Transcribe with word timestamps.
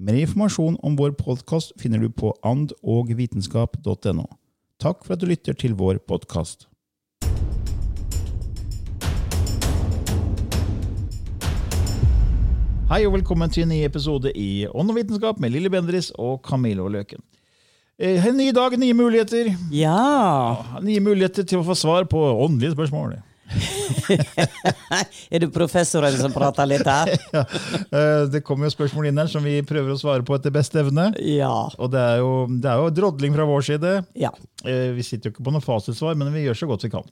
Mer 0.00 0.16
informasjon 0.16 0.78
om 0.80 0.94
vår 0.96 1.10
podkast 1.12 1.74
finner 1.76 2.00
du 2.00 2.08
på 2.08 2.30
andogvitenskap.no. 2.40 4.22
Takk 4.80 5.02
for 5.04 5.12
at 5.12 5.20
du 5.20 5.26
lytter 5.28 5.52
til 5.52 5.74
vår 5.76 5.98
podkast. 6.08 6.64
Hei 12.88 13.02
og 13.04 13.12
velkommen 13.18 13.52
til 13.52 13.66
en 13.66 13.74
ny 13.74 13.82
episode 13.84 14.32
i 14.32 14.64
Ånd 14.72 14.88
og 14.88 14.96
vitenskap 14.96 15.36
med 15.36 15.52
Lille 15.52 15.68
Bendris 15.68 16.08
og 16.16 16.40
Camilo 16.48 16.88
Løken. 16.88 17.20
Eh, 18.00 18.24
En 18.24 18.40
ny 18.40 18.54
dag, 18.56 18.78
nye 18.80 18.96
muligheter. 18.96 19.52
Ja! 19.70 20.80
Nye 20.80 21.04
muligheter 21.04 21.44
til 21.44 21.60
å 21.60 21.66
få 21.68 21.76
svar 21.76 22.08
på 22.08 22.24
åndelige 22.40 22.72
spørsmål. 22.72 23.18
Er 25.30 25.42
det 25.42 25.48
professoren 25.54 26.16
som 26.18 26.32
prater 26.34 26.68
litt 26.70 26.86
her? 26.86 27.12
Ja, 27.34 27.44
eh, 27.94 28.24
det 28.32 28.42
kommer 28.46 28.68
jo 28.68 28.74
spørsmål 28.74 29.10
inn 29.10 29.20
her 29.20 29.30
som 29.30 29.44
vi 29.46 29.58
prøver 29.66 29.94
å 29.94 29.98
svare 30.00 30.24
på 30.26 30.36
etter 30.36 30.52
beste 30.54 30.80
evne. 30.82 31.10
Ja. 31.24 31.52
Og 31.78 31.90
det 31.94 32.00
er 32.02 32.20
jo, 32.22 32.32
det 32.50 32.70
er 32.70 32.82
jo 32.82 32.90
drodling 33.00 33.36
fra 33.36 33.46
vår 33.48 33.66
side. 33.72 33.94
ja. 34.18 34.32
Eh, 34.66 34.90
Vi 34.96 35.04
sitter 35.06 35.30
jo 35.30 35.34
ikke 35.36 35.46
på 35.46 35.54
noe 35.54 35.64
fasitsvar, 35.64 36.18
men 36.20 36.32
vi 36.34 36.44
gjør 36.46 36.58
så 36.62 36.68
godt 36.70 36.84
vi 36.86 36.92
kan. 36.92 37.06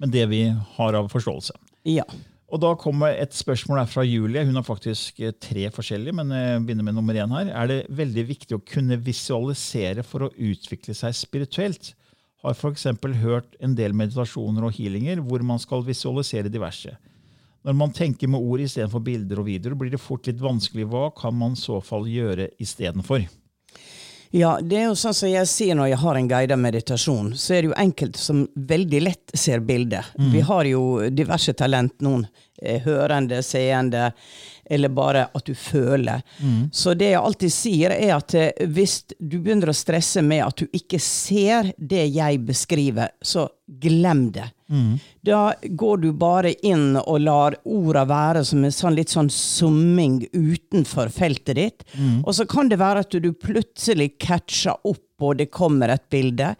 Men 0.00 0.12
det 0.14 0.26
vi 0.30 0.44
har 0.78 0.96
av 0.98 1.10
forståelse. 1.12 1.54
Ja. 1.88 2.06
Og 2.50 2.58
da 2.64 2.72
kommer 2.74 3.14
et 3.14 3.30
spørsmål 3.36 3.78
her 3.84 3.90
fra 3.92 4.02
Julie. 4.02 4.42
Hun 4.48 4.56
har 4.58 4.64
faktisk 4.66 5.20
eh, 5.22 5.30
tre 5.38 5.68
forskjellige, 5.70 6.16
men 6.18 6.32
jeg 6.34 6.64
begynner 6.66 6.88
med 6.88 6.96
nummer 6.98 7.14
én 7.20 7.30
her. 7.36 7.52
Er 7.54 7.70
det 7.70 7.76
veldig 7.94 8.24
viktig 8.32 8.56
å 8.58 8.64
kunne 8.66 8.98
visualisere 9.06 10.02
for 10.06 10.26
å 10.26 10.32
utvikle 10.34 10.96
seg 10.98 11.14
spirituelt? 11.14 11.92
Har 12.40 12.56
f.eks. 12.56 12.86
hørt 13.20 13.56
en 13.60 13.74
del 13.76 13.92
meditasjoner 13.96 14.64
og 14.64 14.76
healinger 14.76 15.20
hvor 15.24 15.44
man 15.44 15.60
skal 15.60 15.84
visualisere 15.84 16.52
diverse. 16.52 16.94
Når 17.64 17.76
man 17.76 17.92
tenker 17.92 18.30
med 18.32 18.40
ord 18.40 18.62
istedenfor 18.64 19.02
bilder 19.04 19.42
og 19.42 19.50
videoer, 19.50 19.76
blir 19.76 19.92
det 19.92 20.00
fort 20.00 20.26
litt 20.30 20.40
vanskelig. 20.40 20.86
Hva 20.88 21.10
kan 21.16 21.36
man 21.36 21.52
i 21.52 21.60
så 21.60 21.82
fall 21.84 22.08
gjøre 22.08 22.48
istedenfor? 22.62 23.26
Ja, 24.32 24.54
det 24.62 24.76
er 24.78 24.84
jo 24.86 24.94
sånn 24.94 25.16
som 25.16 25.28
jeg 25.28 25.48
sier 25.50 25.74
når 25.74 25.88
jeg 25.90 25.98
har 26.04 26.16
en 26.16 26.28
guidet 26.30 26.58
meditasjon, 26.62 27.32
så 27.34 27.56
er 27.56 27.64
det 27.64 27.70
jo 27.72 27.78
enkelte 27.82 28.20
som 28.22 28.44
veldig 28.54 29.00
lett 29.02 29.32
ser 29.34 29.58
bildet. 29.66 30.12
Vi 30.30 30.44
har 30.46 30.68
jo 30.70 30.82
diverse 31.10 31.52
talent, 31.58 31.96
noen 31.98 32.22
er 32.62 32.78
hørende, 32.84 33.40
seende, 33.42 34.12
eller 34.70 34.92
bare 34.94 35.26
at 35.34 35.46
du 35.46 35.54
føler. 35.54 36.22
Så 36.72 36.94
det 36.94 37.10
jeg 37.10 37.20
alltid 37.20 37.52
sier, 37.52 37.94
er 37.94 38.14
at 38.16 38.34
eh, 38.38 38.66
hvis 38.70 39.00
du 39.18 39.40
begynner 39.40 39.72
å 39.72 39.76
stresse 39.76 40.22
med 40.22 40.44
at 40.46 40.62
du 40.62 40.66
ikke 40.76 41.00
ser 41.02 41.72
det 41.76 42.06
jeg 42.14 42.40
beskriver, 42.46 43.10
så 43.22 43.48
glem 43.66 44.28
det. 44.34 44.46
Da 45.26 45.54
går 45.62 45.96
du 46.04 46.12
bare 46.12 46.52
inn 46.66 46.94
og 47.00 47.20
lar 47.24 47.56
orda 47.64 48.04
være 48.08 48.44
som 48.46 48.64
en 48.64 48.72
sånn 48.74 48.94
litt 48.96 49.10
sånn 49.12 49.30
summing 49.34 50.22
utenfor 50.32 51.10
feltet 51.12 51.56
ditt. 51.58 51.84
Og 52.24 52.34
så 52.38 52.46
kan 52.48 52.70
det 52.70 52.78
være 52.80 53.02
at 53.04 53.10
du 53.20 53.32
plutselig 53.32 54.12
catcher 54.22 54.78
opp 54.86 55.04
og 55.20 55.36
det 55.36 55.50
kommer 55.52 55.90
et 55.92 56.06
bilde. 56.08 56.54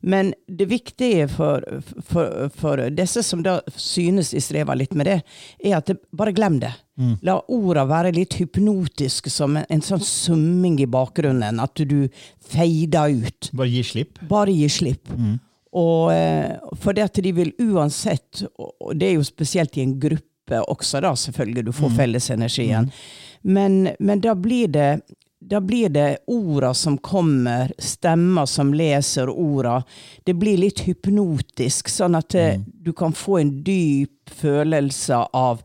Men 0.00 0.30
det 0.48 0.70
viktige 0.70 1.26
for, 1.28 1.60
for, 2.08 2.46
for 2.56 2.80
disse 2.96 3.20
som 3.26 3.42
da 3.44 3.58
synes 3.76 4.30
de 4.32 4.40
strever 4.40 4.78
litt 4.80 4.94
med 4.96 5.10
det, 5.10 5.18
er 5.60 5.76
at 5.76 5.90
det, 5.90 5.98
bare 6.16 6.32
glem 6.32 6.56
det. 6.62 6.72
La 7.26 7.34
orda 7.52 7.84
være 7.84 8.14
litt 8.16 8.38
hypnotiske, 8.40 9.28
som 9.28 9.58
en, 9.60 9.66
en 9.68 9.84
sånn 9.84 10.00
summing 10.00 10.78
i 10.80 10.88
bakgrunnen. 10.88 11.60
At 11.60 11.76
du 11.84 12.06
feider 12.40 13.12
ut. 13.12 13.50
Bare 13.52 13.68
gi 13.74 13.84
slipp. 13.84 14.22
Bare 14.30 14.54
gi 14.56 14.70
slipp. 14.72 15.12
Og 15.76 16.12
eh, 16.14 16.56
for 16.80 16.96
det 16.96 17.04
at 17.10 17.20
de 17.20 17.32
vil 17.36 17.52
uansett, 17.60 18.46
og 18.56 18.94
det 18.96 19.10
er 19.10 19.18
jo 19.18 19.26
spesielt 19.28 19.76
i 19.76 19.84
en 19.84 19.98
gruppe 20.00 20.60
også, 20.70 21.02
da, 21.02 21.10
selvfølgelig, 21.18 21.66
du 21.66 21.72
får 21.74 21.90
fellesenergien, 21.98 22.90
men, 23.42 23.80
men 23.98 24.20
da 24.24 24.34
blir 24.38 24.70
det 24.72 24.90
da 25.46 25.60
blir 25.60 25.88
det 25.92 26.24
orda 26.32 26.72
som 26.74 26.96
kommer, 26.98 27.70
stemmer 27.78 28.46
som 28.50 28.72
leser 28.74 29.28
orda. 29.30 29.82
Det 30.24 30.34
blir 30.34 30.56
litt 30.58 30.80
hypnotisk, 30.88 31.90
sånn 31.92 32.16
at 32.18 32.34
eh, 32.34 32.56
du 32.64 32.90
kan 32.96 33.12
få 33.14 33.36
en 33.42 33.52
dyp 33.66 34.32
følelse 34.40 35.20
av 35.36 35.60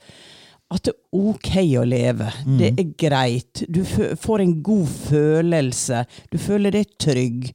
at 0.72 0.86
det 0.86 0.94
er 0.94 1.24
ok 1.32 1.56
å 1.82 1.86
leve. 1.88 2.28
Det 2.60 2.70
er 2.80 2.92
greit. 3.00 3.64
Du 3.68 3.82
får 3.84 4.44
en 4.44 4.54
god 4.64 4.88
følelse. 5.10 6.04
Du 6.32 6.38
føler 6.40 6.72
deg 6.78 6.94
trygg. 7.02 7.50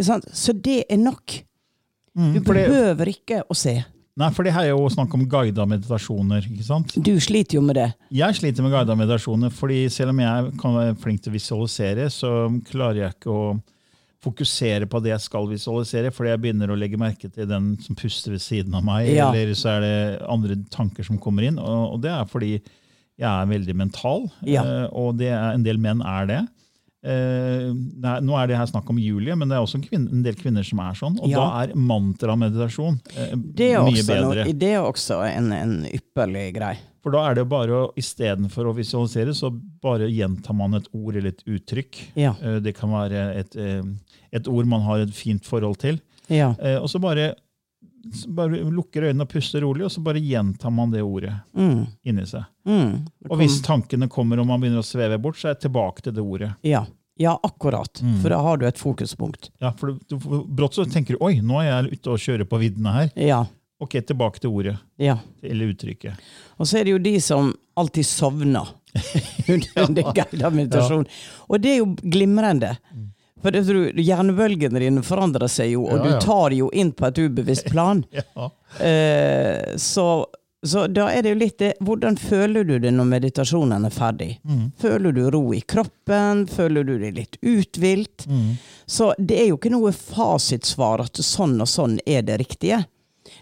Sant? 0.00 0.28
Så 0.32 0.54
det 0.56 0.84
er 0.88 1.00
nok. 1.02 1.40
Du 2.14 2.40
for 2.44 2.54
behøver 2.54 3.08
ikke 3.14 3.42
å 3.48 3.56
se. 3.56 3.78
Nei, 4.20 4.28
for 4.36 4.44
det 4.44 4.52
her 4.52 4.66
er 4.68 4.74
jo 4.74 4.88
snakk 4.92 5.14
om 5.16 5.22
guida 5.24 5.64
meditasjoner. 5.64 6.44
ikke 6.44 6.64
sant? 6.66 6.92
Du 7.00 7.14
sliter 7.24 7.56
jo 7.56 7.62
med 7.64 7.78
det. 7.78 7.86
Jeg 8.12 8.36
sliter 8.36 8.62
med 8.66 8.74
guida 8.74 8.92
meditasjoner, 8.98 9.48
fordi 9.56 9.86
selv 9.88 10.10
om 10.12 10.18
jeg 10.20 10.50
kan 10.60 10.74
være 10.76 10.96
flink 11.00 11.22
til 11.24 11.32
å 11.32 11.36
visualisere, 11.38 12.10
så 12.12 12.32
klarer 12.68 13.00
jeg 13.06 13.14
ikke 13.16 13.32
å 13.32 13.46
fokusere 14.22 14.86
på 14.86 15.00
det 15.02 15.10
jeg 15.14 15.24
skal 15.24 15.48
visualisere, 15.50 16.12
fordi 16.14 16.30
jeg 16.30 16.42
begynner 16.44 16.70
å 16.70 16.76
legge 16.78 17.00
merke 17.00 17.30
til 17.32 17.48
den 17.50 17.72
som 17.82 17.96
puster 17.98 18.30
ved 18.36 18.44
siden 18.44 18.74
av 18.78 18.84
meg, 18.86 19.08
Ja. 19.08 19.30
eller 19.32 19.54
så 19.58 19.72
er 19.78 19.80
det 19.80 20.22
andre 20.28 20.56
tanker 20.70 21.02
som 21.08 21.18
kommer 21.18 21.42
inn. 21.48 21.58
Og, 21.58 22.00
det 22.02 22.10
er 22.12 22.24
fordi 22.30 22.52
jeg 23.18 23.28
er 23.28 23.46
veldig 23.46 23.74
mental, 23.74 24.30
Ja. 24.44 24.62
eh, 24.62 24.88
og 24.92 25.16
det 25.16 25.28
er, 25.32 25.54
en 25.54 25.62
del 25.64 25.78
menn 25.78 26.02
er 26.04 26.26
det. 26.26 26.48
Eh, 27.02 27.68
er, 28.06 28.20
nå 28.22 28.36
er 28.38 28.46
det 28.46 28.56
her 28.60 28.68
snakk 28.70 28.88
om 28.92 28.98
Julie, 29.02 29.34
men 29.34 29.48
det 29.50 29.56
er 29.58 29.64
også 29.64 29.80
en, 29.80 29.82
kvinne, 29.88 30.12
en 30.14 30.22
del 30.22 30.36
kvinner 30.38 30.62
som 30.66 30.78
er 30.84 30.94
sånn. 30.94 31.16
Og 31.18 31.28
Ja. 31.32 31.38
da 31.42 31.64
er 31.64 31.74
mantrameditasjon 31.74 33.00
eh, 33.16 33.34
mye 33.34 34.04
bedre. 34.06 34.44
noe, 34.46 34.52
det 34.54 34.70
er 34.76 34.82
også 34.86 35.18
en, 35.26 35.50
en 35.52 35.74
ypperlig 35.90 36.52
grei. 36.54 36.76
For 37.02 37.10
da 37.10 37.24
er 37.30 37.34
det 37.40 37.48
bare 37.50 37.74
å, 37.74 37.92
istedenfor 37.98 38.68
å 38.70 38.76
visualisere, 38.76 39.34
så 39.34 39.50
bare 39.82 40.06
gjentar 40.14 40.54
man 40.54 40.74
et 40.78 40.86
ord 40.94 41.16
eller 41.18 41.32
et 41.34 41.42
uttrykk. 41.50 41.98
Ja. 42.14 42.36
Eh, 42.40 42.60
Det 42.62 42.76
kan 42.78 42.90
være 42.94 43.24
et, 43.40 43.56
eh, 43.56 43.82
et 44.32 44.46
ord 44.48 44.66
man 44.70 44.82
har 44.86 45.02
et 45.02 45.10
fint 45.14 45.42
forhold 45.44 45.78
til. 45.82 45.98
Ja. 46.30 46.54
Eh, 46.62 46.78
Og 46.78 46.86
så 46.88 47.00
bare, 47.02 47.34
bare 48.28 48.62
lukker 48.72 49.06
øynene 49.08 49.26
og 49.26 49.30
puster 49.32 49.62
rolig, 49.64 49.84
og 49.86 49.92
så 49.94 50.02
bare 50.04 50.20
gjentar 50.22 50.72
man 50.74 50.90
det 50.90 51.02
ordet 51.02 51.34
Mm. 51.54 51.86
inni 52.04 52.24
seg. 52.26 52.44
Mm. 52.66 53.06
Og 53.30 53.38
hvis 53.38 53.60
tankene 53.62 54.08
kommer 54.10 54.40
og 54.42 54.46
man 54.46 54.60
begynner 54.60 54.82
å 54.82 54.86
sveve 54.86 55.18
bort, 55.22 55.36
så 55.38 55.48
er 55.50 55.54
jeg 55.56 55.64
tilbake 55.68 56.02
til 56.02 56.12
det 56.16 56.22
ordet. 56.22 56.52
Ja. 56.66 56.84
ja, 57.18 57.38
akkurat. 57.42 58.02
For 58.22 58.28
da 58.34 58.40
har 58.42 58.56
du 58.58 58.66
et 58.66 58.78
fokuspunkt. 58.80 59.50
Ja, 59.62 59.72
for 59.78 59.92
du, 59.94 59.98
du, 60.08 60.16
Brått 60.48 60.74
så 60.78 60.84
tenker 60.90 61.14
du 61.18 61.24
oi, 61.24 61.40
nå 61.40 61.60
er 61.62 61.68
jeg 61.70 61.98
ute 61.98 62.10
og 62.14 62.18
kjører 62.22 62.48
på 62.48 62.58
viddene 62.62 62.92
her. 62.98 63.10
Ja. 63.16 63.44
Ok, 63.82 63.96
tilbake 64.06 64.38
til 64.38 64.50
ordet 64.54 64.76
ja. 65.02 65.16
eller 65.42 65.72
uttrykket. 65.72 66.20
Og 66.58 66.68
så 66.70 66.78
er 66.78 66.84
det 66.86 66.92
jo 66.94 67.00
de 67.02 67.16
som 67.20 67.48
alltid 67.74 68.06
sovner 68.06 68.68
under 69.86 70.12
guided 70.14 70.52
meditasjon. 70.54 71.06
Og 71.48 71.60
det 71.62 71.72
er 71.72 71.80
jo 71.80 71.88
glimrende. 72.04 72.76
For 73.42 73.50
du, 73.50 73.90
hjernebølgene 73.98 74.78
dine 74.82 75.02
forandrer 75.06 75.50
seg 75.50 75.72
jo, 75.74 75.86
og 75.88 75.98
Ja, 75.98 76.04
ja. 76.04 76.12
du 76.20 76.26
tar 76.26 76.54
jo 76.54 76.68
inn 76.72 76.92
på 76.94 77.08
et 77.10 77.18
ubevisst 77.24 77.70
plan. 77.72 78.04
Ja. 78.12 78.48
Eh, 78.86 79.76
så, 79.76 80.06
så 80.66 80.86
da 80.88 81.08
er 81.12 81.22
det 81.26 81.32
jo 81.34 81.38
litt 81.42 81.58
det 81.60 81.72
Hvordan 81.84 82.16
føler 82.16 82.64
du 82.64 82.78
det 82.80 82.92
når 82.94 83.08
meditasjonen 83.10 83.84
er 83.84 83.92
ferdig? 83.92 84.30
Mm. 84.48 84.70
Føler 84.80 85.12
du 85.12 85.22
ro 85.34 85.42
i 85.54 85.60
kroppen? 85.60 86.46
Føler 86.48 86.86
du 86.88 86.94
deg 87.02 87.18
litt 87.18 87.36
uthvilt? 87.42 88.24
Mm. 88.30 88.54
Så 88.86 89.10
det 89.18 89.40
er 89.42 89.50
jo 89.50 89.58
ikke 89.58 89.74
noe 89.74 89.92
fasitsvar 89.92 91.04
at 91.04 91.20
sånn 91.24 91.58
og 91.60 91.68
sånn 91.68 91.98
er 92.06 92.22
det 92.26 92.38
riktige. 92.44 92.84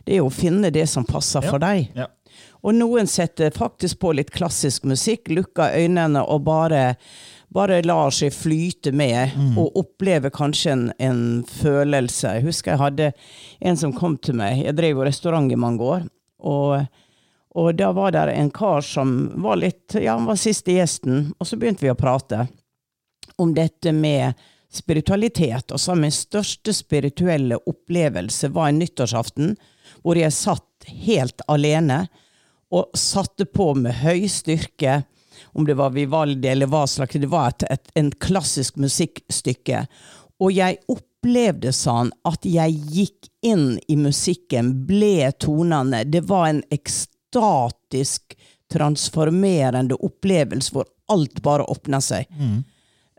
Det 0.05 0.17
er 0.17 0.23
jo 0.23 0.31
å 0.31 0.35
finne 0.35 0.73
det 0.75 0.87
som 0.91 1.05
passer 1.07 1.45
for 1.45 1.63
deg. 1.63 1.91
Ja. 1.97 2.09
Og 2.61 2.75
noen 2.77 3.09
setter 3.09 3.53
faktisk 3.55 4.01
på 4.03 4.13
litt 4.17 4.31
klassisk 4.35 4.85
musikk, 4.89 5.31
lukker 5.33 5.73
øynene 5.81 6.21
og 6.29 6.43
bare, 6.49 6.95
bare 7.51 7.81
lar 7.83 8.13
seg 8.15 8.33
flyte 8.35 8.93
med, 8.95 9.35
og 9.59 9.77
opplever 9.81 10.31
kanskje 10.31 10.73
en, 10.73 10.85
en 11.03 11.23
følelse. 11.45 12.37
Jeg 12.37 12.47
husker 12.47 12.75
jeg 12.75 12.83
hadde 12.85 13.13
en 13.61 13.77
som 13.77 13.95
kom 13.97 14.17
til 14.23 14.39
meg. 14.39 14.63
Jeg 14.63 14.77
drev 14.79 15.01
jo 15.01 15.07
restaurant 15.09 15.51
i 15.51 15.59
mange 15.59 15.83
år. 15.83 16.07
Og, 16.47 16.87
og 17.59 17.75
da 17.75 17.91
var 17.97 18.15
det 18.15 18.29
en 18.37 18.53
kar 18.55 18.87
som 18.87 19.33
var 19.43 19.59
litt 19.61 19.99
Ja, 19.99 20.15
han 20.15 20.31
var 20.31 20.39
siste 20.41 20.79
gjesten, 20.79 21.33
og 21.39 21.47
så 21.49 21.59
begynte 21.59 21.85
vi 21.85 21.93
å 21.93 21.99
prate 21.99 22.47
om 23.41 23.55
dette 23.57 23.93
med 23.93 24.39
spiritualitet. 24.71 25.73
Og 25.75 25.81
så 25.81 25.97
min 25.99 26.15
største 26.15 26.73
spirituelle 26.77 27.59
opplevelse 27.67 28.53
var 28.55 28.71
en 28.71 28.79
nyttårsaften 28.79 29.57
hvor 30.05 30.19
jeg 30.19 30.33
satt 30.33 30.87
helt 30.87 31.43
alene 31.51 32.05
og 32.71 32.95
satte 32.95 33.49
på 33.51 33.73
med 33.75 33.99
høy 34.05 34.29
styrke, 34.31 35.03
om 35.53 35.67
det 35.67 35.77
var 35.79 35.95
Vivaldi 35.95 36.49
eller 36.49 36.71
hva 36.71 36.87
slags, 36.87 37.19
det 37.21 37.31
var 37.31 37.53
et, 37.53 37.67
et, 37.71 37.93
en 37.95 38.11
klassisk 38.11 38.77
musikkstykke. 38.81 39.85
Og 40.41 40.53
jeg 40.57 40.81
opplevde 40.89 41.73
sånn 41.77 42.13
at 42.29 42.47
jeg 42.49 42.77
gikk 42.95 43.31
inn 43.45 43.79
i 43.89 43.97
musikken, 44.01 44.73
ble 44.89 45.31
tonene. 45.41 46.05
Det 46.05 46.25
var 46.29 46.49
en 46.49 46.63
ekstatisk, 46.73 48.37
transformerende 48.71 49.97
opplevelse 49.99 50.71
hvor 50.75 50.87
alt 51.11 51.41
bare 51.43 51.67
åpna 51.67 51.99
seg. 52.01 52.29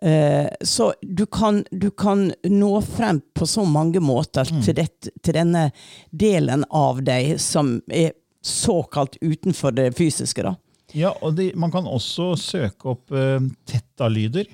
Eh, 0.01 0.47
så 0.61 0.93
du 1.01 1.25
kan, 1.25 1.65
du 1.71 1.91
kan 1.91 2.33
nå 2.43 2.81
frem 2.81 3.21
på 3.33 3.47
så 3.47 3.65
mange 3.65 3.99
måter 3.99 4.47
til, 4.63 4.75
det, 4.75 4.87
til 5.21 5.35
denne 5.35 5.67
delen 6.09 6.63
av 6.69 7.03
deg 7.05 7.35
som 7.41 7.75
er 7.91 8.15
såkalt 8.41 9.19
utenfor 9.21 9.75
det 9.77 9.91
fysiske, 9.97 10.41
da. 10.41 10.55
Ja, 10.97 11.13
og 11.21 11.35
de, 11.37 11.51
man 11.55 11.71
kan 11.73 11.87
også 11.87 12.33
søke 12.39 12.91
opp 12.95 13.11
uh, 13.15 13.39
tetta-lyder. 13.69 14.49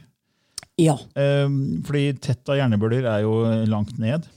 Ja. 0.78 0.94
Eh, 1.18 1.50
fordi 1.88 2.12
tetta-hjernebølger 2.22 3.07
er 3.10 3.24
jo 3.25 3.38
langt 3.66 3.98
ned. 3.98 4.28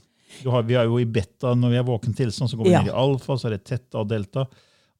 Du 0.41 0.49
har, 0.49 0.63
vi 0.65 0.77
er 0.79 0.87
jo 0.89 0.97
i 0.97 1.05
beta 1.05 1.53
når 1.53 1.73
vi 1.73 1.77
er 1.77 1.85
våken 1.85 2.15
tilstand, 2.17 2.49
så 2.49 2.57
går 2.57 2.65
vi 2.65 2.71
Ja. 2.71 2.81
ned 2.81 2.89
i 2.93 2.97
alfa, 2.97 3.37
så 3.37 3.49
er 3.49 3.57
det 3.57 3.65
tetta 3.69 3.99
og 4.01 4.09
delta. 4.09 4.47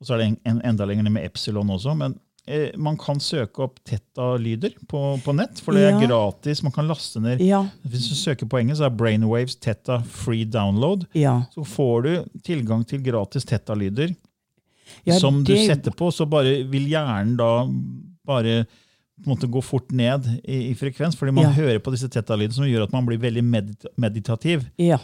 Og 0.02 0.06
så 0.06 0.14
er 0.14 0.22
det 0.22 0.28
en, 0.28 0.38
en, 0.46 0.62
enda 0.74 0.86
lenger 0.86 1.08
ned 1.08 1.16
med 1.16 1.26
epsilon 1.26 1.70
også. 1.74 1.96
Men 1.98 2.14
eh, 2.46 2.70
man 2.78 2.98
kan 3.02 3.20
søke 3.20 3.64
opp 3.66 3.80
tetta-lyder 3.88 4.76
på, 4.90 5.02
på 5.26 5.34
nett, 5.34 5.62
for 5.66 5.74
det 5.78 5.88
er 5.90 5.98
gratis. 6.06 6.62
Man 6.66 6.76
kan 6.76 6.90
laste 6.90 7.22
ned. 7.24 7.42
Ja. 7.42 7.64
Hvis 7.90 8.10
du 8.12 8.16
søker 8.16 8.46
på 8.50 8.62
engelsk, 8.62 8.82
så 8.84 8.90
er 8.92 8.98
Brainwaves 9.02 9.58
Tetta 9.58 10.02
Free 10.04 10.46
Download. 10.46 11.08
Ja. 11.18 11.40
Så 11.56 11.66
får 11.66 12.02
du 12.06 12.12
tilgang 12.46 12.86
til 12.86 13.02
gratis 13.06 13.46
tetta-lyder 13.50 14.14
Ja, 15.06 15.20
som 15.20 15.44
du 15.44 15.54
det- 15.54 15.68
setter 15.68 15.92
på, 15.92 16.12
så 16.14 16.26
bare 16.30 16.64
vil 16.70 16.88
hjernen 16.88 17.36
da 17.38 17.66
bare 18.26 18.66
på 19.22 19.28
en 19.30 19.36
måte 19.36 19.48
gå 19.52 19.62
fort 19.64 19.92
ned 19.92 20.26
i, 20.44 20.72
i 20.72 20.76
frekvens, 20.76 21.16
fordi 21.16 21.32
man 21.34 21.44
Ja. 21.46 21.52
hører 21.52 21.80
på 21.80 21.92
disse 21.92 22.08
tetalydene 22.10 22.54
som 22.54 22.66
gjør 22.66 22.84
at 22.88 22.92
man 22.94 23.06
blir 23.06 23.18
veldig 23.22 23.44
medit 23.44 23.86
meditativ. 23.98 24.66
Ja. 24.78 24.98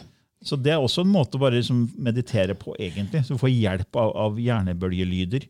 Så 0.44 0.56
det 0.62 0.72
er 0.74 0.78
også 0.82 1.02
en 1.02 1.12
måte 1.12 1.38
å 1.38 1.40
bare 1.40 1.58
liksom 1.58 1.90
meditere 1.98 2.54
på, 2.56 2.76
egentlig. 2.80 3.24
Så 3.26 3.34
du 3.34 3.38
får 3.42 3.50
hjelp 3.54 3.96
av, 3.96 4.16
av 4.16 4.38
hjernebølgelyder. 4.40 5.48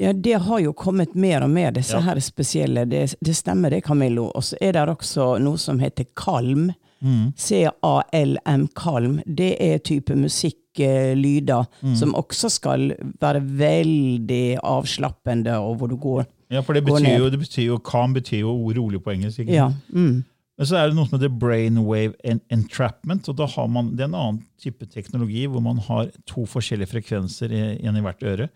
Ja, 0.00 0.12
det 0.12 0.38
har 0.40 0.60
jo 0.60 0.72
kommet 0.72 1.14
mer 1.14 1.42
og 1.44 1.50
mer, 1.50 1.70
disse 1.70 1.92
Ja. 1.92 2.00
her 2.00 2.16
spesielle. 2.20 2.86
Det, 2.88 3.14
det 3.22 3.34
stemmer 3.36 3.70
det, 3.70 3.82
Camillo. 3.84 4.30
Og 4.34 4.42
så 4.42 4.56
er 4.60 4.72
det 4.72 4.88
også 4.88 5.38
noe 5.40 5.56
som 5.58 5.78
heter 5.78 6.06
kalm. 6.16 6.70
Mm. 7.02 7.32
C-A-L-M, 7.36 8.68
kalm. 8.78 9.20
Det 9.26 9.56
er 9.60 9.78
type 9.78 10.14
musikklyder 10.14 11.66
Mm. 11.82 11.94
som 11.96 12.14
også 12.14 12.48
skal 12.50 12.92
være 13.20 13.42
veldig 13.42 14.58
avslappende, 14.62 15.56
og 15.58 15.76
hvor 15.76 15.88
du 15.88 15.96
går 15.96 16.24
Ja, 16.50 16.60
for 16.60 16.74
det 16.74 16.84
betyr 16.84 17.18
jo, 17.18 17.30
det 17.30 17.38
betyr 17.40 17.64
jo, 17.66 17.78
calm 17.78 18.12
betyr 18.14 18.40
jo 18.40 18.52
rolig 18.76 19.02
på 19.02 19.10
engelsk. 19.14 19.38
Ikke? 19.40 19.52
Ja. 19.52 19.70
Mm. 19.90 20.24
Men 20.58 20.66
så 20.68 20.76
er 20.76 20.86
det 20.90 20.96
noe 20.96 21.06
som 21.08 21.18
heter 21.18 21.32
brainwave 21.38 22.12
entrapment. 22.52 23.28
og 23.28 23.36
da 23.36 23.46
har 23.46 23.66
man, 23.68 23.90
Det 23.96 24.00
er 24.00 24.04
en 24.04 24.14
annen 24.14 24.42
type 24.60 24.86
teknologi 24.86 25.46
hvor 25.46 25.62
man 25.62 25.78
har 25.78 26.10
to 26.26 26.44
forskjellige 26.46 26.88
frekvenser, 26.92 27.48
én 27.80 27.96
i 27.96 28.00
hvert 28.00 28.22
øre. 28.22 28.48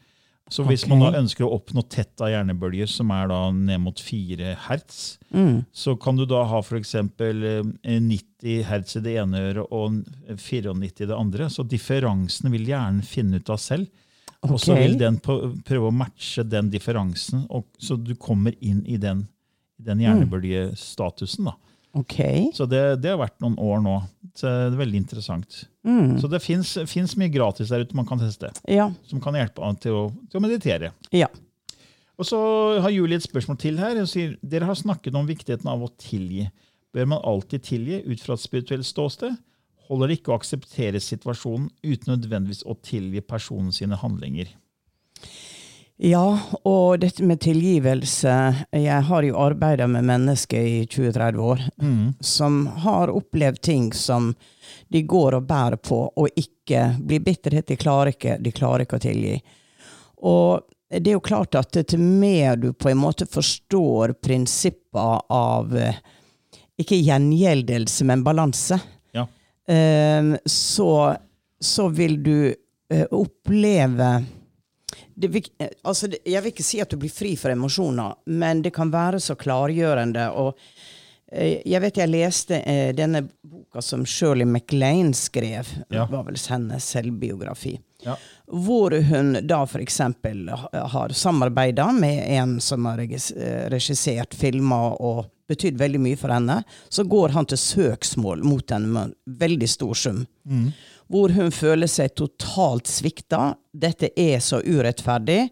Så 0.49 0.63
hvis 0.63 0.85
okay. 0.85 0.93
man 0.95 1.13
da 1.13 1.19
ønsker 1.19 1.43
å 1.43 1.57
oppnå 1.57 1.83
tett 1.91 2.21
av 2.23 2.31
hjernebølger, 2.31 2.87
som 2.87 3.11
er 3.11 3.27
da 3.33 3.39
ned 3.51 3.81
mot 3.83 3.99
4 4.01 4.53
hertz, 4.69 5.19
Mm. 5.35 5.65
så 5.75 5.97
kan 6.01 6.17
du 6.17 6.25
da 6.25 6.45
ha 6.47 6.61
f.eks. 6.63 6.95
90 7.83 8.63
hertz 8.65 8.97
i 8.97 9.03
det 9.03 9.17
ene 9.19 9.41
øret 9.51 9.67
og 9.75 10.05
94 10.39 11.03
i 11.03 11.07
det 11.11 11.17
andre. 11.17 11.49
Så 11.51 11.67
differansen 11.67 12.51
vil 12.55 12.69
hjernen 12.71 13.03
finne 13.03 13.41
ut 13.43 13.51
av 13.51 13.59
selv. 13.59 13.91
Og 14.47 14.61
så 14.63 14.77
vil 14.79 14.95
den 15.01 15.19
prøve 15.19 15.89
å 15.89 15.95
matche 15.95 16.45
den 16.47 16.71
differansen, 16.71 17.47
og, 17.51 17.67
så 17.83 17.97
du 17.99 18.15
kommer 18.15 18.55
inn 18.61 18.85
i 18.87 18.97
den, 19.03 19.27
den 19.83 19.99
hjernebølgestatusen. 20.05 21.49
da. 21.49 21.57
Ok. 21.97 22.17
Så 22.57 22.67
det, 22.69 22.83
det 23.01 23.13
har 23.15 23.21
vært 23.23 23.39
noen 23.41 23.57
år 23.63 23.81
nå. 23.85 23.97
Så 24.37 24.51
det 24.51 24.75
er 24.75 24.79
veldig 24.83 24.99
interessant. 25.01 25.63
Mm. 25.87 26.17
Så 26.21 26.29
det 26.29 26.43
fins 26.45 27.17
mye 27.17 27.33
gratis 27.33 27.71
der 27.73 27.87
ute 27.87 27.97
man 27.97 28.07
kan 28.09 28.21
teste, 28.21 28.51
Ja. 28.69 28.91
som 29.09 29.23
kan 29.25 29.37
hjelpe 29.39 29.65
til 29.81 29.97
å, 29.97 30.03
til 30.29 30.41
å 30.41 30.45
meditere. 30.45 30.93
Ja. 31.15 31.31
Og 32.17 32.25
så 32.29 32.39
har 32.81 32.93
Julie 32.93 33.17
et 33.19 33.25
spørsmål 33.25 33.59
til 33.61 33.81
her. 33.81 33.97
Hun 34.01 34.09
sier 34.09 34.37
dere 34.45 34.69
har 34.69 34.77
snakket 34.79 35.17
om 35.17 35.29
viktigheten 35.29 35.69
av 35.73 35.83
å 35.85 35.91
tilgi. 36.01 36.47
Bør 36.97 37.09
man 37.13 37.25
alltid 37.29 37.65
tilgi 37.65 38.03
ut 38.07 38.23
fra 38.25 38.37
et 38.37 38.45
spirituelt 38.45 38.89
ståsted? 38.89 39.37
Holder 39.87 40.11
det 40.11 40.19
ikke 40.19 40.33
å 40.33 40.39
akseptere 40.41 41.01
situasjonen 41.03 41.69
uten 41.85 42.13
nødvendigvis 42.15 42.65
å 42.67 42.75
tilgi 42.83 43.21
personen 43.23 43.73
sine 43.73 43.99
handlinger? 44.01 44.49
Ja, 45.99 46.39
og 46.69 46.99
dette 47.01 47.25
med 47.25 47.41
tilgivelse 47.41 48.33
Jeg 48.77 49.03
har 49.09 49.25
jo 49.25 49.39
arbeida 49.41 49.87
med 49.89 50.05
mennesker 50.05 50.61
i 50.61 50.83
20-30 50.93 51.39
år 51.41 51.63
som 52.21 52.67
har 52.85 53.09
opplevd 53.09 53.61
ting 53.65 53.87
som 53.97 54.35
de 54.93 55.01
går 55.03 55.39
og 55.39 55.47
bærer 55.49 55.77
på, 55.81 55.97
og 56.17 56.29
ikke 56.37 56.83
blir 57.01 57.21
bitterhet. 57.25 57.67
De 57.67 57.77
klarer 57.81 58.13
ikke, 58.13 58.37
de 58.39 58.53
klarer 58.55 58.85
ikke 58.85 58.99
å 59.01 59.03
tilgi. 59.03 59.35
Og 60.23 60.61
det 60.91 61.11
er 61.11 61.17
jo 61.17 61.25
klart 61.25 61.55
at 61.59 61.73
til 61.91 61.99
mer 62.03 62.57
du 62.61 62.69
på 62.73 62.91
en 62.93 63.01
måte 63.01 63.27
forstår 63.27 64.13
prinsipper 64.23 65.25
av 65.33 65.73
ikke 66.79 67.01
gjengjeldelse, 67.01 68.05
men 68.07 68.23
balanse, 68.27 68.79
Ja. 69.17 69.27
eh, 69.67 70.37
så, 70.47 71.17
så 71.61 71.89
vil 71.89 72.19
du 72.23 72.37
eh, 72.93 73.07
oppleve 73.11 74.11
det, 75.17 75.49
eh, 75.59 75.73
altså, 75.83 76.11
Jeg 76.25 76.43
vil 76.43 76.53
ikke 76.53 76.67
si 76.67 76.81
at 76.83 76.93
du 76.93 76.99
blir 77.01 77.13
fri 77.13 77.35
for 77.41 77.55
emosjoner, 77.55 78.19
men 78.27 78.63
det 78.63 78.75
kan 78.77 78.93
være 78.93 79.21
så 79.21 79.37
klargjørende. 79.39 80.29
og 80.31 80.59
eh, 81.33 81.63
jeg 81.65 81.81
vet 81.81 82.01
jeg 82.03 82.13
leste 82.13 82.61
eh, 82.61 82.93
denne 82.97 83.25
boka 83.43 83.83
som 83.83 84.05
Shirley 84.07 84.45
MacLaine 84.45 85.15
skrev. 85.15 85.69
Ja. 85.89 86.05
Det 86.05 86.13
var 86.13 86.27
vel 86.29 86.41
hennes 86.49 86.85
selvbiografi. 86.85 87.79
Ja. 88.05 88.17
Hvor 88.47 88.93
hun 89.09 89.39
da 89.47 89.63
f.eks. 89.65 90.01
har 90.93 91.13
samarbeida 91.13 91.89
med 91.93 92.25
en 92.37 92.61
som 92.61 92.85
har 92.87 93.01
eh, 93.01 93.71
regissert 93.73 94.35
filmer 94.35 95.01
og 95.01 95.25
betydd 95.49 95.79
veldig 95.79 96.01
mye 96.03 96.19
for 96.19 96.35
henne. 96.35 96.61
Så 96.89 97.07
går 97.09 97.35
han 97.37 97.47
til 97.47 97.59
søksmål 97.59 98.45
mot 98.45 98.71
henne 98.71 98.91
med 98.91 99.03
en 99.03 99.39
veldig 99.41 99.69
stor 99.71 99.95
sum. 99.95 100.27
Hvor 101.13 101.35
hun 101.37 101.53
føler 101.55 101.91
seg 101.91 102.17
totalt 102.19 102.91
svikta. 102.91 103.55
Dette 103.73 104.11
er 104.19 104.41
så 104.43 104.63
urettferdig. 104.65 105.47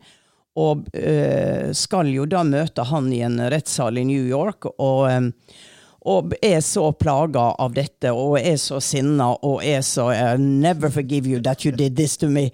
Og 0.58 0.86
øh, 0.94 1.70
skal 1.74 2.10
jo 2.14 2.26
da 2.30 2.42
møte 2.46 2.86
han 2.86 3.12
i 3.14 3.22
en 3.26 3.40
rettssal 3.50 3.98
i 3.98 4.08
New 4.08 4.26
York. 4.26 4.70
og... 4.78 5.06
eh, 5.10 5.30
og 6.04 6.34
er 6.44 6.60
så 6.60 6.90
plaga 6.92 7.54
av 7.64 7.72
dette 7.72 8.10
og 8.12 8.36
er 8.36 8.58
så 8.60 8.76
sinna 8.84 9.30
og 9.40 9.62
er 9.64 9.80
så 9.80 10.10
I 10.12 10.36
never 10.36 10.90
forgive 10.92 11.30
you 11.30 11.40
that 11.40 11.64
you 11.64 11.72
did 11.72 11.96
this 11.96 12.18
to 12.20 12.28
me. 12.28 12.50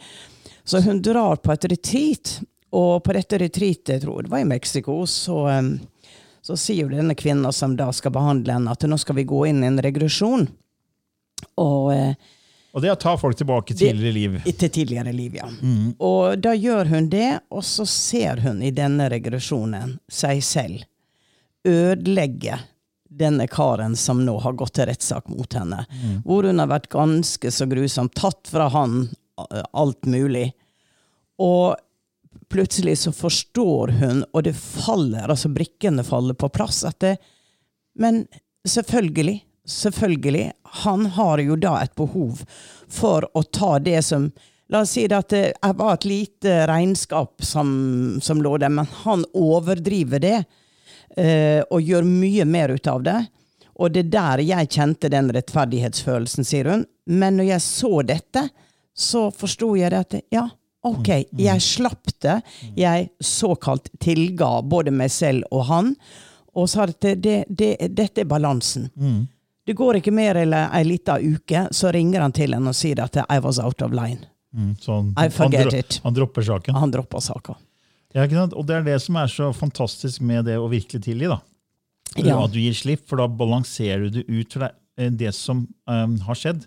Så 0.64 0.80
hun 0.80 1.02
drar 1.02 1.36
på 1.36 1.52
et 1.52 1.64
retreat, 1.72 2.40
og 2.70 3.02
på 3.02 3.14
dette 3.16 3.40
retreatet, 3.42 3.96
jeg 3.96 4.02
tror 4.04 4.22
det 4.22 4.30
var 4.30 4.44
i 4.44 4.46
Mexico, 4.46 5.00
så, 5.06 5.48
så 6.46 6.56
sier 6.56 6.84
jo 6.84 6.92
denne 6.92 7.16
kvinna 7.18 7.50
som 7.52 7.74
da 7.74 7.88
skal 7.90 8.14
behandle 8.14 8.54
henne, 8.54 8.70
at 8.70 8.86
nå 8.86 8.98
skal 9.02 9.18
vi 9.18 9.26
gå 9.26 9.42
inn 9.50 9.64
i 9.64 9.70
en 9.72 9.82
regresjon. 9.82 10.46
Og 11.58 11.90
eh, 11.96 12.14
Og 12.72 12.82
det 12.82 12.90
er 12.90 12.94
å 12.94 13.00
ta 13.02 13.16
folk 13.18 13.36
tilbake 13.38 13.74
til 13.74 13.90
tidligere 13.90 14.14
liv. 14.14 14.36
til 14.46 14.70
tidligere 14.70 15.12
liv, 15.12 15.38
ja. 15.40 15.48
Og 15.98 16.38
da 16.38 16.52
gjør 16.54 16.92
hun 16.92 17.08
det, 17.10 17.40
og 17.50 17.64
så 17.66 17.86
ser 17.88 18.42
hun 18.44 18.62
i 18.62 18.70
denne 18.70 19.08
regresjonen 19.10 19.96
seg 20.10 20.42
selv 20.46 20.86
ødelegge 21.66 22.58
denne 23.10 23.46
karen 23.50 23.96
som 23.98 24.22
nå 24.24 24.36
har 24.44 24.54
gått 24.56 24.76
til 24.78 24.86
rettssak 24.88 25.28
mot 25.28 25.52
henne. 25.54 25.82
Hvor 26.24 26.46
hun 26.46 26.62
har 26.62 26.70
vært 26.70 26.88
ganske 26.92 27.50
så 27.52 27.66
grusomt 27.68 28.14
tatt 28.14 28.48
fra 28.48 28.68
han 28.70 29.02
eh, 29.50 29.64
alt 29.72 30.06
mulig. 30.06 30.52
Og 31.42 31.74
plutselig 32.50 32.98
så 33.02 33.12
forstår 33.12 33.96
hun, 33.98 34.22
og 34.30 34.46
det 34.46 34.54
faller, 34.56 35.26
altså 35.26 35.50
brikkene 35.52 36.04
faller 36.06 36.38
på 36.38 36.48
plass, 36.54 36.84
at 36.86 37.00
det 37.02 37.16
Men 37.98 38.22
selvfølgelig, 38.64 39.40
selvfølgelig, 39.70 40.46
han 40.84 41.06
har 41.16 41.42
jo 41.42 41.56
da 41.60 41.78
et 41.80 41.94
behov 41.98 42.42
for 42.90 43.26
å 43.34 43.44
ta 43.46 43.78
det 43.82 44.02
som 44.06 44.30
La 44.70 44.84
oss 44.84 44.92
si 44.94 45.02
det 45.10 45.16
at 45.18 45.32
det 45.34 45.72
var 45.74 45.96
et 45.96 46.04
lite 46.06 46.52
regnskap 46.70 47.42
som, 47.42 47.70
som 48.22 48.38
lå 48.38 48.52
der, 48.62 48.70
men 48.70 48.86
han 49.02 49.24
overdriver 49.34 50.22
det 50.22 50.40
Uh, 51.18 51.64
og 51.74 51.82
gjør 51.82 52.06
mye 52.06 52.44
mer 52.46 52.70
ut 52.70 52.86
av 52.86 53.02
det. 53.02 53.16
Og 53.82 53.90
det 53.90 54.04
er 54.04 54.10
der 54.12 54.42
jeg 54.44 54.68
kjente 54.76 55.10
den 55.10 55.30
rettferdighetsfølelsen, 55.34 56.46
sier 56.46 56.68
hun. 56.70 56.84
Men 57.10 57.40
når 57.40 57.48
jeg 57.48 57.64
så 57.64 57.90
dette, 58.06 58.44
så 58.94 59.24
forsto 59.34 59.72
jeg 59.78 59.90
det 59.90 60.00
at 60.04 60.16
ja, 60.30 60.44
ok, 60.86 61.10
jeg 61.34 61.64
slapp 61.66 62.12
det. 62.22 62.36
Jeg 62.78 63.08
såkalt 63.18 63.90
tilga 63.98 64.60
både 64.62 64.94
meg 64.94 65.10
selv 65.10 65.48
og 65.50 65.66
han, 65.70 65.94
og 66.54 66.70
sa 66.70 66.86
at 66.86 67.00
det, 67.02 67.16
det, 67.24 67.36
det, 67.48 67.72
dette 67.90 68.22
er 68.22 68.30
balansen. 68.30 68.90
Det 69.66 69.74
går 69.76 69.98
ikke 70.00 70.12
mer 70.14 70.38
enn 70.40 70.54
ei 70.56 70.82
lita 70.86 71.18
uke, 71.20 71.66
så 71.76 71.90
ringer 71.92 72.20
han 72.24 72.32
til 72.32 72.54
henne 72.56 72.72
og 72.72 72.74
sier 72.78 73.02
at 73.04 73.16
I 73.28 73.38
was 73.44 73.58
out 73.62 73.82
of 73.82 73.92
line. 73.92 74.24
Mm, 74.56 74.72
så 74.80 74.96
han, 74.96 75.10
I 75.20 75.28
forget 75.30 75.60
han, 75.60 75.68
dro- 75.70 75.78
it. 75.78 76.00
han 76.02 76.14
dropper 76.16 76.42
saken. 76.42 76.74
Han 76.74 76.90
dropper 76.90 77.20
saken. 77.22 77.54
Ja? 78.16 78.24
Og 78.56 78.64
det 78.66 78.76
er 78.80 78.82
det 78.88 78.96
som 79.04 79.16
er 79.20 79.28
så 79.30 79.52
fantastisk 79.54 80.20
med 80.26 80.44
det 80.48 80.56
å 80.58 80.66
virkelig 80.72 81.02
tilgi. 81.04 81.28
da. 81.30 81.38
Ja. 82.18 82.40
At 82.42 82.50
du 82.52 82.58
gir 82.58 82.74
slipp, 82.74 83.04
for 83.06 83.20
da 83.22 83.28
balanserer 83.28 84.08
du 84.10 84.22
det 84.22 84.26
ut 84.26 84.52
fra 84.56 84.70
det, 84.98 85.12
det 85.20 85.30
som 85.36 85.68
um, 85.86 86.16
har 86.26 86.34
skjedd. 86.34 86.64